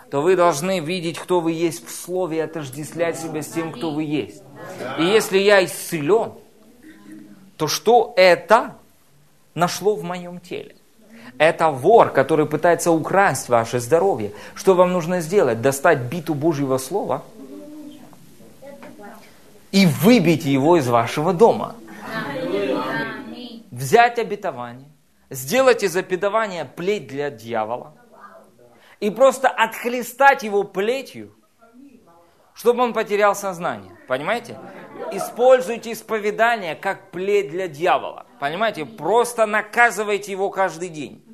[0.09, 3.91] то вы должны видеть, кто вы есть в Слове, и отождествлять себя с тем, кто
[3.91, 4.43] вы есть.
[4.97, 6.31] И если я исцелен,
[7.57, 8.77] то что это
[9.55, 10.73] нашло в моем теле?
[11.37, 14.31] Это вор, который пытается украсть ваше здоровье.
[14.55, 15.61] Что вам нужно сделать?
[15.61, 17.25] Достать биту Божьего Слова
[19.73, 21.75] и выбить его из вашего дома
[23.81, 24.91] взять обетование,
[25.31, 27.95] сделать из обетования плеть для дьявола
[28.99, 31.35] и просто отхлестать его плетью,
[32.53, 33.97] чтобы он потерял сознание.
[34.07, 34.59] Понимаете?
[35.11, 38.27] используйте исповедание как плеть для дьявола.
[38.39, 38.85] Понимаете?
[38.85, 41.25] Просто наказывайте его каждый день.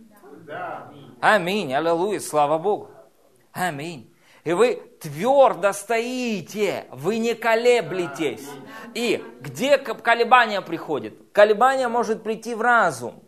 [1.20, 1.74] Аминь.
[1.74, 2.20] Аллилуйя.
[2.20, 2.89] Слава Богу.
[3.52, 4.14] Аминь.
[4.48, 8.48] И вы твердо стоите, вы не колеблетесь.
[8.93, 11.16] И где колебания приходят?
[11.34, 13.22] Колебания может прийти в разум.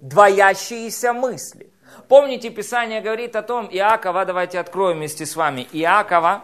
[0.00, 1.72] Двоящиеся мысли.
[2.08, 5.68] Помните, Писание говорит о том, Иакова, давайте откроем вместе с вами.
[5.72, 6.42] Иакова,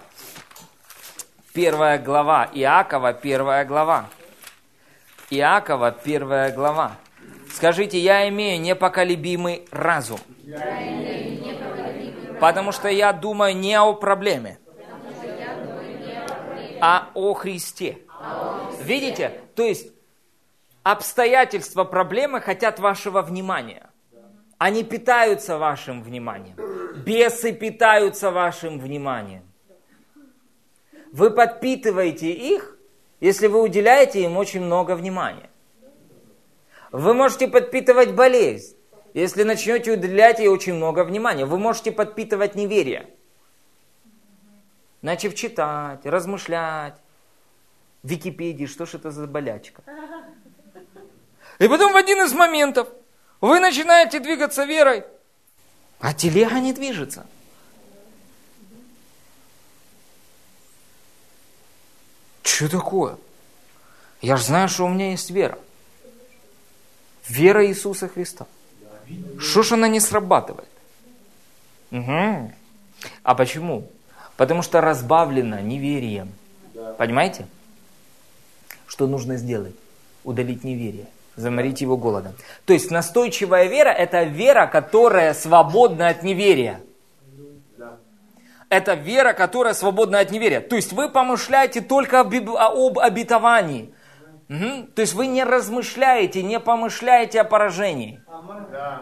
[1.52, 2.48] первая глава.
[2.54, 4.08] Иакова, первая глава.
[5.28, 6.92] Иакова, первая глава.
[7.52, 10.20] Скажите, я имею непоколебимый разум.
[10.44, 11.37] Я имею
[12.40, 14.58] Потому что я думаю не о проблеме,
[16.80, 17.98] а о Христе.
[18.80, 19.40] Видите?
[19.54, 19.92] То есть
[20.82, 23.90] обстоятельства проблемы хотят вашего внимания.
[24.58, 26.56] Они питаются вашим вниманием.
[27.04, 29.44] Бесы питаются вашим вниманием.
[31.12, 32.76] Вы подпитываете их,
[33.20, 35.50] если вы уделяете им очень много внимания.
[36.90, 38.76] Вы можете подпитывать болезнь,
[39.20, 41.44] если начнете уделять ей очень много внимания.
[41.44, 43.08] Вы можете подпитывать неверие.
[45.02, 46.94] Начав читать, размышлять.
[48.02, 49.82] В Википедии, что ж это за болячка.
[51.58, 52.88] И потом в один из моментов
[53.40, 55.04] вы начинаете двигаться верой,
[55.98, 57.26] а телега не движется.
[62.44, 63.18] Что такое?
[64.20, 65.58] Я же знаю, что у меня есть вера.
[67.28, 68.46] Вера Иисуса Христа.
[69.38, 70.68] Что ж она не срабатывает?
[71.90, 72.52] Угу.
[73.22, 73.88] А почему?
[74.36, 76.32] Потому что разбавлена неверием.
[76.96, 77.46] Понимаете?
[78.86, 79.74] Что нужно сделать?
[80.24, 81.06] Удалить неверие.
[81.36, 82.34] Заморить его голодом.
[82.64, 86.80] То есть настойчивая вера– это вера, которая свободна от неверия.
[88.68, 90.60] Это вера, которая свободна от неверия.
[90.60, 93.94] То есть вы помышляете только об обетовании.
[94.48, 94.88] Угу.
[94.94, 98.22] То есть вы не размышляете, не помышляете о поражении.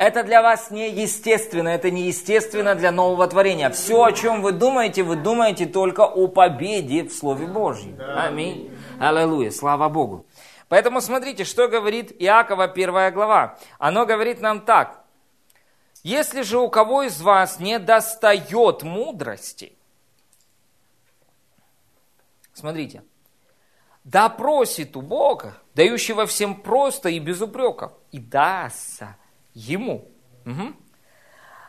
[0.01, 3.71] Это для вас неестественно, это неестественно для нового творения.
[3.71, 7.97] Все, о чем вы думаете, вы думаете только о победе в Слове Божьем.
[8.01, 8.77] Аминь.
[8.99, 10.27] Аллилуйя, слава Богу.
[10.69, 13.57] Поэтому смотрите, что говорит Иакова первая глава.
[13.79, 15.05] Оно говорит нам так.
[16.03, 19.77] Если же у кого из вас не достает мудрости,
[22.53, 23.03] смотрите,
[24.07, 29.17] да просит у Бога, дающего всем просто и без упреков, и дастся
[29.53, 30.09] ему.
[30.45, 30.75] Угу.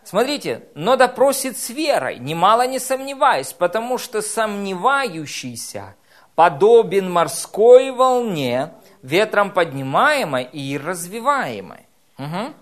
[0.04, 5.96] Смотрите, но допросит с верой, немало не сомневаясь, потому что сомневающийся
[6.36, 8.72] подобен морской волне,
[9.02, 11.88] ветром поднимаемой и развиваемой.
[12.20, 12.54] Угу.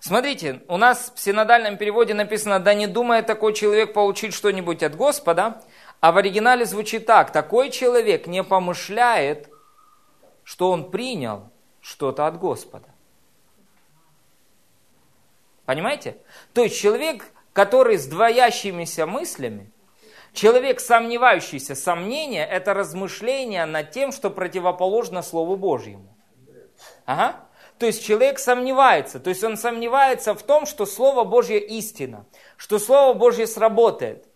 [0.00, 4.94] Смотрите, у нас в синодальном переводе написано, да не думает такой человек получить что-нибудь от
[4.94, 5.62] Господа,
[6.04, 9.48] а в оригинале звучит так, такой человек не помышляет,
[10.42, 11.48] что он принял
[11.80, 12.90] что-то от Господа.
[15.64, 16.18] Понимаете?
[16.52, 19.72] То есть человек, который с двоящимися мыслями,
[20.34, 26.14] человек, сомневающийся, сомнение– это размышление над тем, что противоположно Слову Божьему.
[27.06, 27.48] Ага.
[27.78, 32.26] То есть человек сомневается, то есть он сомневается в том, что Слово Божье истина,
[32.58, 34.28] что Слово Божье сработает.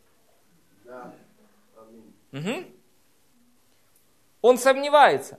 [2.33, 2.65] Угу.
[4.43, 5.39] Он сомневается.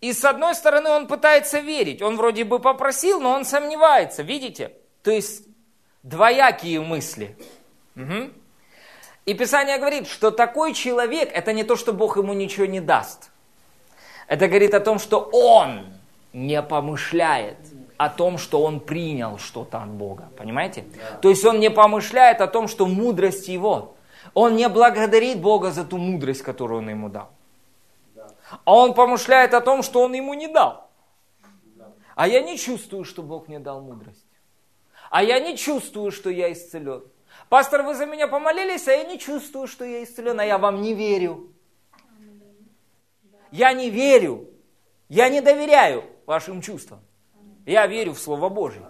[0.00, 2.02] И с одной стороны он пытается верить.
[2.02, 4.22] Он вроде бы попросил, но он сомневается.
[4.22, 4.72] Видите?
[5.02, 5.46] То есть
[6.02, 7.36] двоякие мысли.
[7.96, 8.30] Угу.
[9.26, 13.30] И Писание говорит, что такой человек, это не то, что Бог ему ничего не даст.
[14.26, 15.94] Это говорит о том, что он
[16.32, 17.58] не помышляет
[18.04, 20.28] о том, что он принял что-то от Бога.
[20.36, 20.84] Понимаете?
[21.20, 23.94] То есть он не помышляет о том, что мудрость его.
[24.34, 27.30] Он не благодарит Бога за ту мудрость, которую он ему дал.
[28.64, 30.90] А он помышляет о том, что он ему не дал.
[32.14, 34.26] А я не чувствую, что Бог мне дал мудрость.
[35.10, 37.02] А я не чувствую, что я исцелен.
[37.48, 40.80] Пастор, вы за меня помолились, а я не чувствую, что я исцелен, а я вам
[40.80, 41.52] не верю.
[43.50, 44.48] Я не верю.
[45.08, 47.00] Я не доверяю вашим чувствам.
[47.66, 48.82] Я верю в Слово Божье.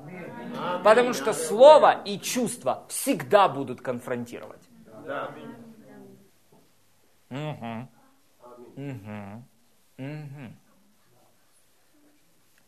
[0.84, 4.61] Потому что Слово и чувства всегда будут конфронтировать.
[7.30, 7.88] Угу.
[8.76, 9.44] Угу.
[9.98, 10.52] Угу.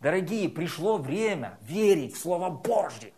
[0.00, 3.12] Дорогие, пришло время верить в Слово Божье.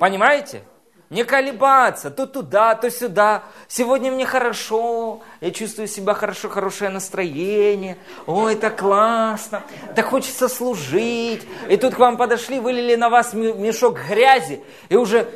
[0.00, 0.62] Понимаете?
[1.08, 3.44] Не колебаться, то туда, то сюда.
[3.68, 7.96] Сегодня мне хорошо, я чувствую себя хорошо, хорошее настроение.
[8.26, 9.62] Ой, это классно,
[9.94, 11.46] так хочется служить.
[11.68, 15.28] И тут к вам подошли, вылили на вас мешок грязи, и уже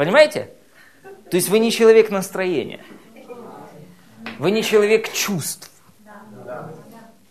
[0.00, 0.50] Понимаете?
[1.30, 2.80] То есть вы не человек настроения.
[4.38, 5.70] Вы не человек чувств.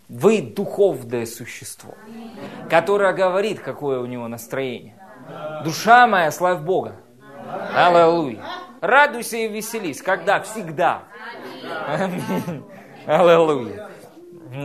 [0.08, 1.96] Вы духовное существо,
[2.68, 4.94] которое говорит, какое у него настроение.
[5.64, 6.94] Душа моя, славь Бога.
[7.74, 8.40] Аллилуйя.
[8.80, 10.00] Радуйся и веселись.
[10.00, 10.40] Когда?
[10.40, 11.02] Всегда.
[11.88, 12.64] Аминь.
[13.04, 13.90] Аллилуйя.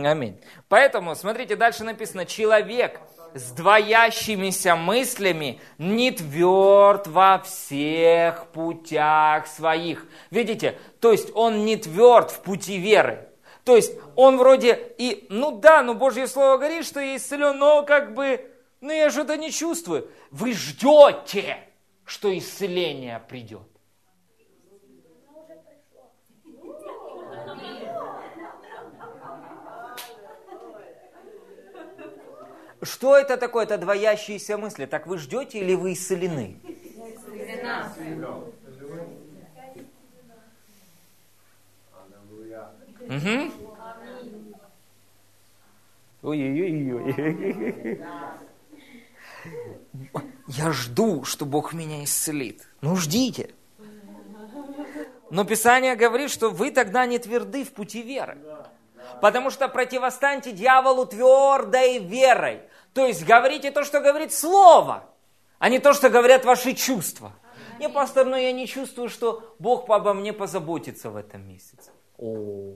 [0.04, 0.40] Аминь.
[0.68, 3.00] Поэтому, смотрите, дальше написано, человек
[3.36, 10.06] с двоящимися мыслями не тверд во всех путях своих.
[10.30, 13.28] Видите, то есть он не тверд в пути веры.
[13.64, 17.82] То есть он вроде и, ну да, ну Божье Слово говорит, что я исцелен, но
[17.82, 18.48] как бы,
[18.80, 20.08] ну я что-то не чувствую.
[20.30, 21.58] Вы ждете,
[22.04, 23.68] что исцеление придет.
[32.86, 33.64] Что это такое?
[33.64, 34.86] Это двоящиеся мысли.
[34.86, 36.56] Так вы ждете или вы исцелены?
[43.00, 43.52] Угу.
[46.22, 48.00] Ой-ой-ой.
[50.48, 52.68] Я жду, что Бог меня исцелит.
[52.80, 53.50] Ну ждите.
[55.30, 58.38] Но Писание говорит, что вы тогда не тверды в пути веры.
[59.20, 62.62] Потому что противостаньте дьяволу твердой верой.
[62.96, 65.04] То есть говорите то, что говорит Слово,
[65.58, 67.32] а не то, что говорят ваши чувства.
[67.78, 71.90] Не, пастор, но я не чувствую, что Бог обо мне позаботится в этом месяце.
[72.16, 72.72] О.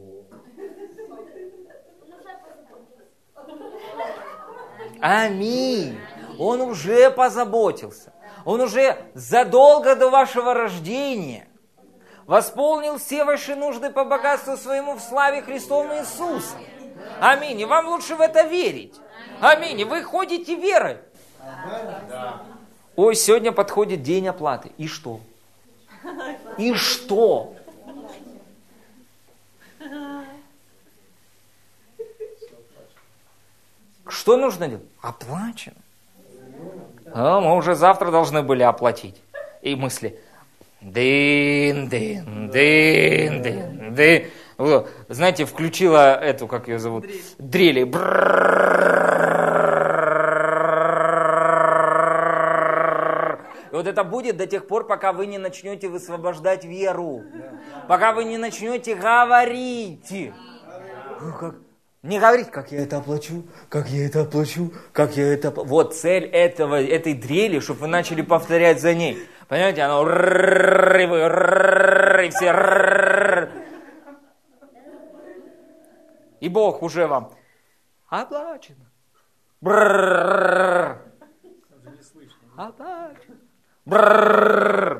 [5.00, 5.98] Аминь.
[6.38, 8.12] Он уже позаботился.
[8.44, 11.48] Он уже задолго до вашего рождения
[12.26, 16.58] восполнил все ваши нужды по богатству своему в славе Христовом Иисуса.
[17.22, 17.58] Аминь.
[17.58, 19.00] И вам лучше в это верить.
[19.40, 19.84] Аминь.
[19.84, 20.98] Вы ходите верой.
[22.96, 24.72] Ой, сегодня подходит день оплаты.
[24.76, 25.20] И что?
[26.58, 27.54] И что?
[34.06, 34.84] Что нужно делать?
[35.00, 35.76] Оплачено.
[37.12, 39.16] А, мы уже завтра должны были оплатить.
[39.62, 40.20] И мысли,
[40.80, 44.30] дын, дын, дын, дын, дын.
[45.08, 47.06] Знаете, включила эту, как ее зовут,
[47.38, 47.80] дрели.
[53.70, 57.22] И вот это будет до тех пор, пока вы не начнете высвобождать веру.
[57.88, 60.32] Пока вы не начнете говорить.
[61.38, 61.54] Как,
[62.02, 65.50] не говорить, как я это оплачу, как я это оплачу, как я это...
[65.50, 69.18] Вот цель этого, этой дрели, чтобы вы начали повторять за ней.
[69.48, 70.02] Понимаете, оно...
[72.22, 73.39] И все...
[76.40, 77.32] И Бог уже вам
[78.08, 78.90] оплачено.
[82.56, 83.36] Оплачено.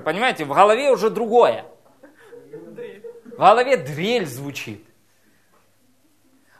[0.05, 1.65] Понимаете, в голове уже другое.
[3.25, 4.87] В голове дрель звучит.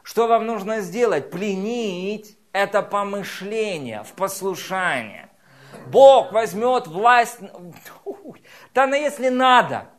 [0.03, 1.29] Что вам нужно сделать?
[1.31, 5.29] Пленить это помышление в послушание.
[5.87, 7.39] Бог возьмет власть,
[8.73, 9.89] да но если надо,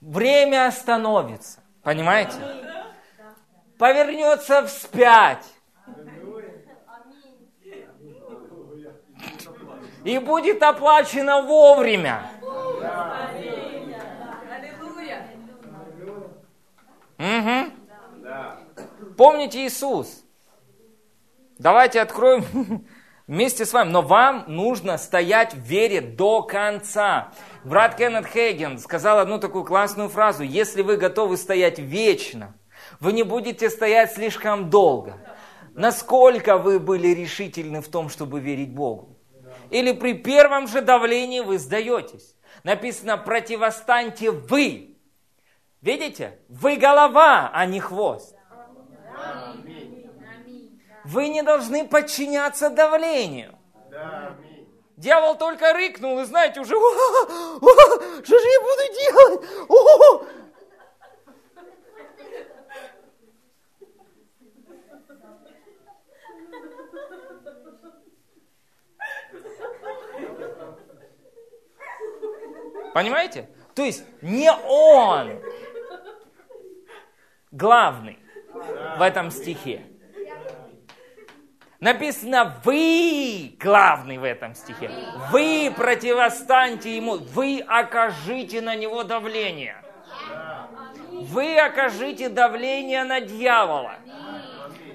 [0.00, 2.36] время остановится, понимаете?
[3.78, 5.44] Повернется вспять.
[10.04, 12.30] И будет оплачено вовремя.
[17.18, 17.72] Угу.
[19.16, 20.24] Помните Иисус.
[21.58, 22.86] Давайте откроем
[23.26, 23.90] вместе с вами.
[23.90, 27.32] Но вам нужно стоять в вере до конца.
[27.64, 30.44] Брат Кеннет Хейген сказал одну такую классную фразу.
[30.44, 32.54] Если вы готовы стоять вечно,
[33.00, 35.18] вы не будете стоять слишком долго.
[35.74, 39.16] Насколько вы были решительны в том, чтобы верить Богу?
[39.70, 42.34] Или при первом же давлении вы сдаетесь?
[42.64, 44.96] Написано, противостаньте вы.
[45.80, 46.38] Видите?
[46.48, 48.34] Вы голова, а не хвост.
[51.04, 53.54] Вы не должны подчиняться давлению.
[54.96, 60.28] Дьявол только рыкнул, и знаете, уже, что же я буду делать?
[72.94, 73.48] Понимаете?
[73.74, 75.40] То есть не он
[77.52, 78.18] главный
[78.96, 79.84] в этом стихе.
[81.80, 84.90] Написано, вы главный в этом стихе.
[85.30, 89.76] Вы противостаньте ему, вы окажите на него давление.
[91.12, 93.94] Вы окажите давление на дьявола.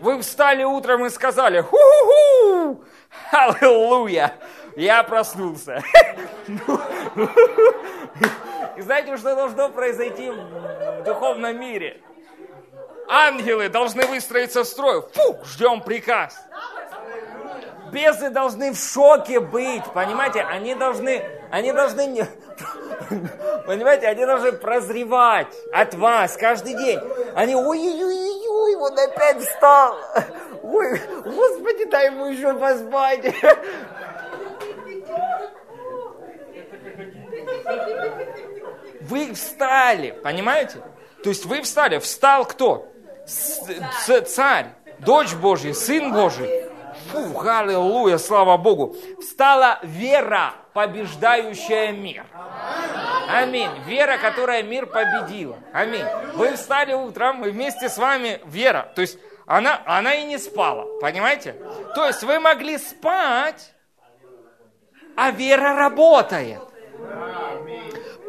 [0.04, 2.84] Вы встали утром и сказали, ху-ху-ху,
[3.32, 4.34] аллилуйя,
[4.76, 5.82] я проснулся.
[8.76, 12.02] И знаете, что должно произойти в духовном мире?
[13.08, 15.04] Ангелы должны выстроиться в строй.
[15.14, 16.38] Фу, ждем приказ.
[17.94, 20.42] Бесы должны в шоке быть, понимаете?
[20.42, 22.28] Они должны, они должны, не,
[23.66, 27.00] понимаете, они должны прозревать от вас каждый день.
[27.36, 29.98] Они, ой-ой-ой, он опять встал.
[30.64, 33.26] Ой, Господи, дай ему еще поспать.
[39.02, 40.82] Вы встали, понимаете?
[41.24, 42.00] То есть вы встали.
[42.00, 42.90] Встал кто?
[43.26, 44.68] С, царь,
[45.00, 46.73] дочь Божья, сын Божий.
[47.12, 48.96] Фу, аллилуйя, слава Богу.
[49.20, 52.26] Встала вера, побеждающая мир.
[53.30, 53.70] Аминь.
[53.86, 55.58] Вера, которая мир победила.
[55.74, 56.06] Аминь.
[56.34, 58.92] Вы встали утром, и вместе с вами вера.
[58.96, 61.56] То есть она, она и не спала, понимаете?
[61.96, 63.74] То есть вы могли спать,
[65.16, 66.62] а вера работает.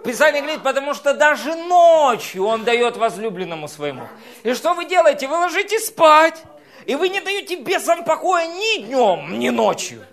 [0.04, 4.06] Писание говорит, потому что даже ночью он дает возлюбленному своему.
[4.42, 5.26] И что вы делаете?
[5.26, 6.42] Вы ложитесь спать,
[6.86, 10.04] и вы не даете бесам покоя ни днем, ни ночью.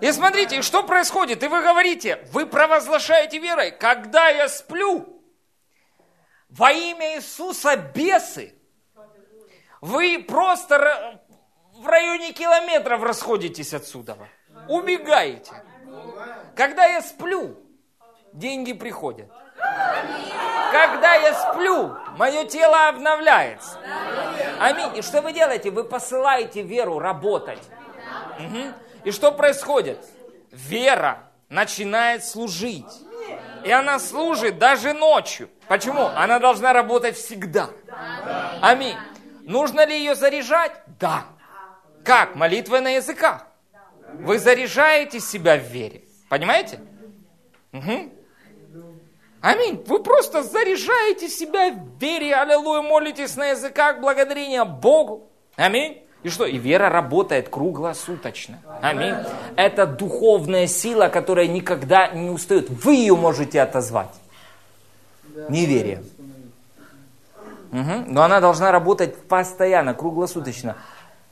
[0.00, 1.42] И смотрите, что происходит?
[1.42, 5.22] И вы говорите, вы провозглашаете верой, когда я сплю,
[6.50, 8.54] во имя Иисуса бесы,
[9.80, 11.20] вы просто
[11.74, 14.16] в районе километров расходитесь отсюда.
[14.68, 15.52] Убегаете.
[16.54, 17.56] Когда я сплю,
[18.32, 19.30] деньги приходят.
[20.72, 23.78] Когда я сплю, мое тело обновляется.
[24.58, 24.96] Аминь.
[24.96, 25.70] И что вы делаете?
[25.70, 27.62] Вы посылаете веру работать.
[28.38, 28.72] Угу.
[29.04, 30.04] И что происходит?
[30.50, 32.92] Вера начинает служить.
[33.64, 35.48] И она служит даже ночью.
[35.68, 36.06] Почему?
[36.06, 37.70] Она должна работать всегда.
[38.60, 38.96] Аминь.
[39.42, 40.72] Нужно ли ее заряжать?
[40.98, 41.24] Да.
[42.04, 42.34] Как?
[42.34, 43.46] Молитвой на языках.
[44.14, 46.02] Вы заряжаете себя в вере.
[46.28, 46.80] Понимаете?
[47.72, 48.12] Угу.
[49.44, 49.84] Аминь.
[49.86, 55.28] Вы просто заряжаете себя в вере, аллилуйя, молитесь на языках благодарения Богу.
[55.56, 56.02] Аминь.
[56.22, 56.46] И что?
[56.46, 58.62] И вера работает круглосуточно.
[58.80, 59.14] Аминь.
[59.56, 62.70] Это духовная сила, которая никогда не устает.
[62.70, 64.14] Вы ее можете отозвать.
[65.50, 66.02] Неверие.
[67.70, 68.04] Угу.
[68.06, 70.78] Но она должна работать постоянно, круглосуточно.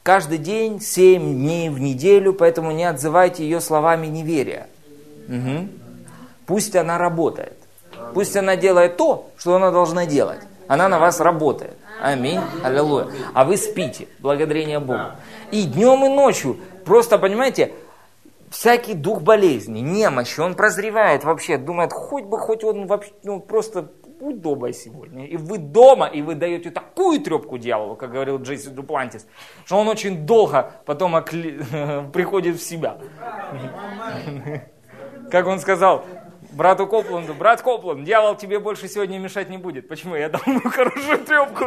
[0.03, 4.67] Каждый день, семь дней в неделю, поэтому не отзывайте ее словами неверия.
[5.29, 5.69] Угу.
[6.45, 7.62] Пусть она работает.
[8.15, 10.41] Пусть она делает то, что она должна делать.
[10.69, 11.77] Она на вас работает.
[12.01, 12.41] Аминь.
[12.63, 13.09] Аллилуйя.
[13.35, 14.09] А вы спите.
[14.19, 15.13] Благодарение Богу.
[15.51, 16.57] И днем, и ночью.
[16.85, 17.73] Просто, понимаете,
[18.51, 23.91] всякий дух болезни, немощи, он прозревает вообще, думает, хоть бы, хоть он вообще, ну, просто
[24.21, 25.27] будь дома сегодня.
[25.27, 29.27] И вы дома, и вы даете такую трепку дьяволу, как говорил Джейси Дуплантис,
[29.65, 31.61] что он очень долго потом окли...
[32.13, 32.99] приходит в себя.
[35.31, 36.05] Как он сказал,
[36.53, 39.89] брату Копланду, брат Копланд, дьявол тебе больше сегодня мешать не будет.
[39.89, 40.15] Почему?
[40.15, 41.65] Я дал ему хорошую трепку.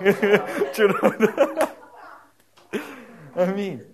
[3.34, 3.84] Аминь.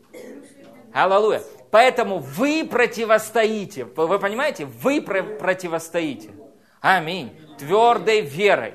[0.92, 1.42] Аллилуйя.
[1.70, 3.84] Поэтому вы противостоите.
[3.84, 4.64] Вы понимаете?
[4.64, 6.30] Вы противостоите.
[6.80, 7.38] Аминь.
[7.58, 8.74] Твердой верой.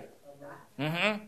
[0.77, 1.21] Угу.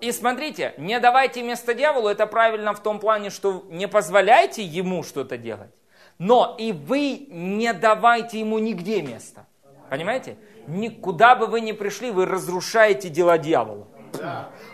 [0.00, 5.02] И смотрите, не давайте место дьяволу, это правильно в том плане, что не позволяйте ему
[5.02, 5.75] что-то делать
[6.18, 9.46] но и вы не давайте ему нигде места.
[9.90, 10.36] Понимаете?
[10.66, 13.86] Никуда бы вы ни пришли, вы разрушаете дела дьявола.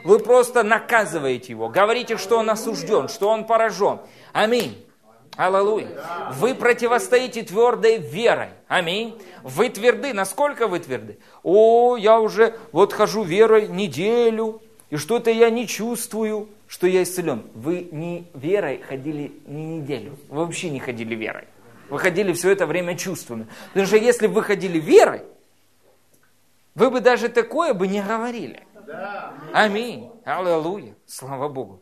[0.04, 4.00] Вы просто наказываете его, говорите, что он осужден, что он поражен.
[4.32, 4.86] Аминь.
[5.36, 5.88] Аллилуйя.
[6.32, 8.50] Вы противостоите твердой верой.
[8.68, 9.18] Аминь.
[9.42, 10.12] Вы тверды.
[10.12, 11.18] Насколько вы тверды?
[11.42, 14.60] О, я уже вот хожу верой неделю,
[14.90, 17.42] и что-то я не чувствую что я исцелен.
[17.54, 20.18] Вы не верой ходили не неделю.
[20.30, 21.44] Вы вообще не ходили верой.
[21.90, 23.46] Вы ходили все это время чувствами.
[23.68, 25.20] Потому что если бы вы ходили верой,
[26.74, 28.66] вы бы даже такое бы не говорили.
[29.52, 30.10] Аминь.
[30.24, 30.94] Аллилуйя.
[31.04, 31.78] Слава Богу.